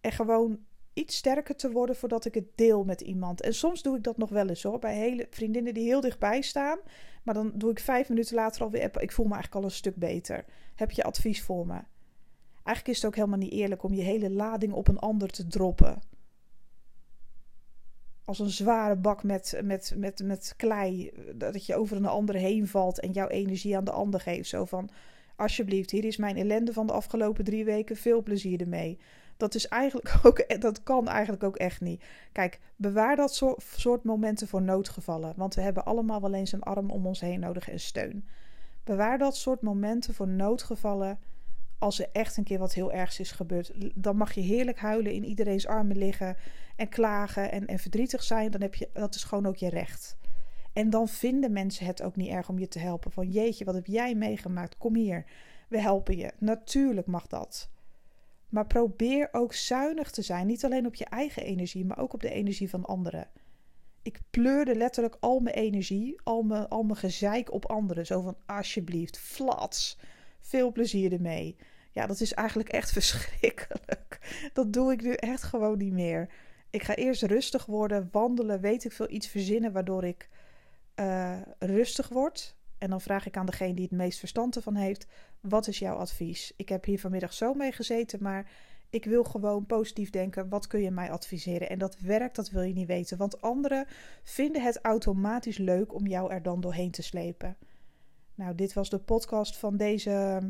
En 0.00 0.12
gewoon 0.12 0.58
iets 0.98 1.16
sterker 1.16 1.56
te 1.56 1.70
worden 1.70 1.96
voordat 1.96 2.24
ik 2.24 2.34
het 2.34 2.48
deel 2.54 2.84
met 2.84 3.00
iemand. 3.00 3.40
En 3.40 3.54
soms 3.54 3.82
doe 3.82 3.96
ik 3.96 4.02
dat 4.02 4.16
nog 4.16 4.30
wel 4.30 4.48
eens 4.48 4.62
hoor. 4.62 4.78
Bij 4.78 4.96
hele 4.96 5.26
vriendinnen 5.30 5.74
die 5.74 5.84
heel 5.84 6.00
dichtbij 6.00 6.40
staan. 6.42 6.78
Maar 7.22 7.34
dan 7.34 7.52
doe 7.54 7.70
ik 7.70 7.78
vijf 7.78 8.08
minuten 8.08 8.34
later 8.34 8.62
alweer 8.62 8.82
appen. 8.82 9.02
Ik 9.02 9.12
voel 9.12 9.26
me 9.26 9.32
eigenlijk 9.32 9.62
al 9.62 9.70
een 9.70 9.76
stuk 9.76 9.96
beter. 9.96 10.44
Heb 10.74 10.90
je 10.90 11.02
advies 11.02 11.42
voor 11.42 11.66
me? 11.66 11.80
Eigenlijk 12.64 12.88
is 12.88 12.96
het 12.96 13.06
ook 13.06 13.14
helemaal 13.14 13.38
niet 13.38 13.52
eerlijk 13.52 13.82
om 13.82 13.94
je 13.94 14.02
hele 14.02 14.30
lading 14.30 14.72
op 14.72 14.88
een 14.88 14.98
ander 14.98 15.28
te 15.28 15.46
droppen. 15.46 16.00
Als 18.24 18.38
een 18.38 18.50
zware 18.50 18.96
bak 18.96 19.22
met, 19.22 19.60
met, 19.64 19.94
met, 19.96 20.22
met 20.24 20.54
klei. 20.56 21.10
Dat 21.34 21.66
je 21.66 21.76
over 21.76 21.96
een 21.96 22.06
ander 22.06 22.34
heen 22.34 22.66
valt 22.66 23.00
en 23.00 23.12
jouw 23.12 23.28
energie 23.28 23.76
aan 23.76 23.84
de 23.84 23.90
ander 23.90 24.20
geeft. 24.20 24.48
Zo 24.48 24.64
van: 24.64 24.90
Alsjeblieft, 25.36 25.90
hier 25.90 26.04
is 26.04 26.16
mijn 26.16 26.36
ellende 26.36 26.72
van 26.72 26.86
de 26.86 26.92
afgelopen 26.92 27.44
drie 27.44 27.64
weken. 27.64 27.96
Veel 27.96 28.22
plezier 28.22 28.60
ermee. 28.60 28.98
Dat 29.38 29.54
is 29.54 29.68
eigenlijk 29.68 30.14
ook, 30.26 30.60
dat 30.60 30.82
kan 30.82 31.08
eigenlijk 31.08 31.42
ook 31.42 31.56
echt 31.56 31.80
niet. 31.80 32.04
Kijk, 32.32 32.60
bewaar 32.76 33.16
dat 33.16 33.42
soort, 33.66 34.04
momenten 34.04 34.48
voor 34.48 34.62
noodgevallen. 34.62 35.32
Want 35.36 35.54
we 35.54 35.60
hebben 35.60 35.84
allemaal 35.84 36.20
wel 36.20 36.34
eens 36.34 36.52
een 36.52 36.62
arm 36.62 36.90
om 36.90 37.06
ons 37.06 37.20
heen 37.20 37.40
nodig 37.40 37.68
en 37.70 37.80
steun. 37.80 38.28
Bewaar 38.84 39.18
dat 39.18 39.36
soort 39.36 39.62
momenten 39.62 40.14
voor 40.14 40.28
noodgevallen. 40.28 41.18
Als 41.78 42.00
er 42.00 42.08
echt 42.12 42.36
een 42.36 42.44
keer 42.44 42.58
wat 42.58 42.74
heel 42.74 42.92
ergs 42.92 43.20
is 43.20 43.30
gebeurd, 43.30 43.72
dan 43.94 44.16
mag 44.16 44.32
je 44.32 44.40
heerlijk 44.40 44.78
huilen 44.78 45.12
in 45.12 45.24
iedereen's 45.24 45.66
armen 45.66 45.98
liggen 45.98 46.36
en 46.76 46.88
klagen 46.88 47.52
en, 47.52 47.66
en 47.66 47.78
verdrietig 47.78 48.22
zijn. 48.22 48.50
Dan 48.50 48.60
heb 48.60 48.74
je, 48.74 48.88
dat 48.92 49.14
is 49.14 49.24
gewoon 49.24 49.46
ook 49.46 49.56
je 49.56 49.68
recht. 49.68 50.16
En 50.72 50.90
dan 50.90 51.08
vinden 51.08 51.52
mensen 51.52 51.86
het 51.86 52.02
ook 52.02 52.16
niet 52.16 52.30
erg 52.30 52.48
om 52.48 52.58
je 52.58 52.68
te 52.68 52.78
helpen. 52.78 53.12
Van 53.12 53.30
jeetje, 53.30 53.64
wat 53.64 53.74
heb 53.74 53.86
jij 53.86 54.14
meegemaakt? 54.14 54.78
Kom 54.78 54.94
hier, 54.94 55.24
we 55.68 55.80
helpen 55.80 56.16
je. 56.16 56.32
Natuurlijk 56.38 57.06
mag 57.06 57.26
dat. 57.26 57.70
Maar 58.48 58.66
probeer 58.66 59.28
ook 59.32 59.54
zuinig 59.54 60.10
te 60.10 60.22
zijn. 60.22 60.46
Niet 60.46 60.64
alleen 60.64 60.86
op 60.86 60.94
je 60.94 61.04
eigen 61.04 61.42
energie, 61.42 61.84
maar 61.84 61.98
ook 61.98 62.12
op 62.12 62.20
de 62.20 62.30
energie 62.30 62.70
van 62.70 62.84
anderen. 62.84 63.28
Ik 64.02 64.20
pleurde 64.30 64.74
letterlijk 64.74 65.16
al 65.20 65.40
mijn 65.40 65.54
energie, 65.54 66.20
al 66.24 66.42
mijn, 66.42 66.68
al 66.68 66.82
mijn 66.82 66.98
gezeik 66.98 67.52
op 67.52 67.66
anderen. 67.66 68.06
Zo 68.06 68.20
van 68.20 68.36
alsjeblieft, 68.46 69.18
flats. 69.18 69.98
Veel 70.40 70.72
plezier 70.72 71.12
ermee. 71.12 71.56
Ja, 71.92 72.06
dat 72.06 72.20
is 72.20 72.34
eigenlijk 72.34 72.68
echt 72.68 72.92
verschrikkelijk. 72.98 74.18
Dat 74.52 74.72
doe 74.72 74.92
ik 74.92 75.02
nu 75.02 75.12
echt 75.12 75.42
gewoon 75.42 75.78
niet 75.78 75.92
meer. 75.92 76.28
Ik 76.70 76.82
ga 76.82 76.94
eerst 76.94 77.22
rustig 77.22 77.66
worden, 77.66 78.08
wandelen, 78.12 78.60
weet 78.60 78.84
ik 78.84 78.92
veel, 78.92 79.10
iets 79.10 79.26
verzinnen 79.26 79.72
waardoor 79.72 80.04
ik 80.04 80.28
uh, 80.96 81.40
rustig 81.58 82.08
word. 82.08 82.56
En 82.78 82.90
dan 82.90 83.00
vraag 83.00 83.26
ik 83.26 83.36
aan 83.36 83.46
degene 83.46 83.74
die 83.74 83.84
het 83.84 83.98
meest 83.98 84.18
verstand 84.18 84.56
ervan 84.56 84.74
heeft: 84.74 85.06
wat 85.40 85.66
is 85.66 85.78
jouw 85.78 85.96
advies? 85.96 86.52
Ik 86.56 86.68
heb 86.68 86.84
hier 86.84 87.00
vanmiddag 87.00 87.32
zo 87.32 87.54
mee 87.54 87.72
gezeten, 87.72 88.22
maar 88.22 88.50
ik 88.90 89.04
wil 89.04 89.24
gewoon 89.24 89.66
positief 89.66 90.10
denken. 90.10 90.48
Wat 90.48 90.66
kun 90.66 90.80
je 90.80 90.90
mij 90.90 91.10
adviseren? 91.10 91.68
En 91.68 91.78
dat 91.78 91.98
werkt, 92.00 92.36
dat 92.36 92.50
wil 92.50 92.62
je 92.62 92.72
niet 92.72 92.86
weten. 92.86 93.18
Want 93.18 93.40
anderen 93.40 93.86
vinden 94.22 94.62
het 94.62 94.78
automatisch 94.82 95.58
leuk 95.58 95.94
om 95.94 96.06
jou 96.06 96.32
er 96.32 96.42
dan 96.42 96.60
doorheen 96.60 96.90
te 96.90 97.02
slepen. 97.02 97.56
Nou, 98.34 98.54
dit 98.54 98.72
was 98.72 98.90
de 98.90 98.98
podcast 98.98 99.56
van 99.56 99.76
deze 99.76 100.40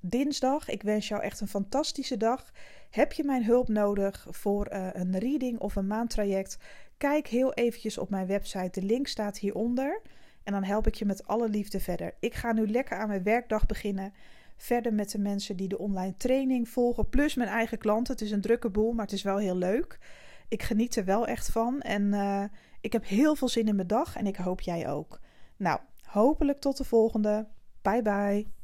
dinsdag. 0.00 0.68
Ik 0.68 0.82
wens 0.82 1.08
jou 1.08 1.22
echt 1.22 1.40
een 1.40 1.48
fantastische 1.48 2.16
dag. 2.16 2.52
Heb 2.90 3.12
je 3.12 3.24
mijn 3.24 3.44
hulp 3.44 3.68
nodig 3.68 4.26
voor 4.30 4.72
uh, 4.72 4.88
een 4.92 5.18
reading 5.18 5.58
of 5.58 5.76
een 5.76 5.86
maandtraject? 5.86 6.58
Kijk 6.96 7.26
heel 7.26 7.54
eventjes 7.54 7.98
op 7.98 8.10
mijn 8.10 8.26
website. 8.26 8.80
De 8.80 8.86
link 8.86 9.06
staat 9.06 9.38
hieronder. 9.38 10.02
En 10.44 10.52
dan 10.52 10.64
help 10.64 10.86
ik 10.86 10.94
je 10.94 11.04
met 11.04 11.26
alle 11.26 11.48
liefde 11.48 11.80
verder. 11.80 12.14
Ik 12.20 12.34
ga 12.34 12.52
nu 12.52 12.68
lekker 12.68 12.98
aan 12.98 13.08
mijn 13.08 13.22
werkdag 13.22 13.66
beginnen. 13.66 14.12
Verder 14.56 14.94
met 14.94 15.10
de 15.10 15.18
mensen 15.18 15.56
die 15.56 15.68
de 15.68 15.78
online 15.78 16.16
training 16.16 16.68
volgen. 16.68 17.08
Plus 17.08 17.34
mijn 17.34 17.48
eigen 17.48 17.78
klanten. 17.78 18.12
Het 18.12 18.22
is 18.22 18.30
een 18.30 18.40
drukke 18.40 18.70
boel, 18.70 18.92
maar 18.92 19.04
het 19.04 19.14
is 19.14 19.22
wel 19.22 19.36
heel 19.36 19.56
leuk. 19.56 19.98
Ik 20.48 20.62
geniet 20.62 20.96
er 20.96 21.04
wel 21.04 21.26
echt 21.26 21.50
van. 21.50 21.80
En 21.80 22.02
uh, 22.02 22.44
ik 22.80 22.92
heb 22.92 23.06
heel 23.06 23.34
veel 23.34 23.48
zin 23.48 23.68
in 23.68 23.76
mijn 23.76 23.86
dag. 23.86 24.16
En 24.16 24.26
ik 24.26 24.36
hoop 24.36 24.60
jij 24.60 24.88
ook. 24.88 25.20
Nou, 25.56 25.80
hopelijk 26.02 26.60
tot 26.60 26.76
de 26.76 26.84
volgende. 26.84 27.46
Bye 27.82 28.02
bye. 28.02 28.61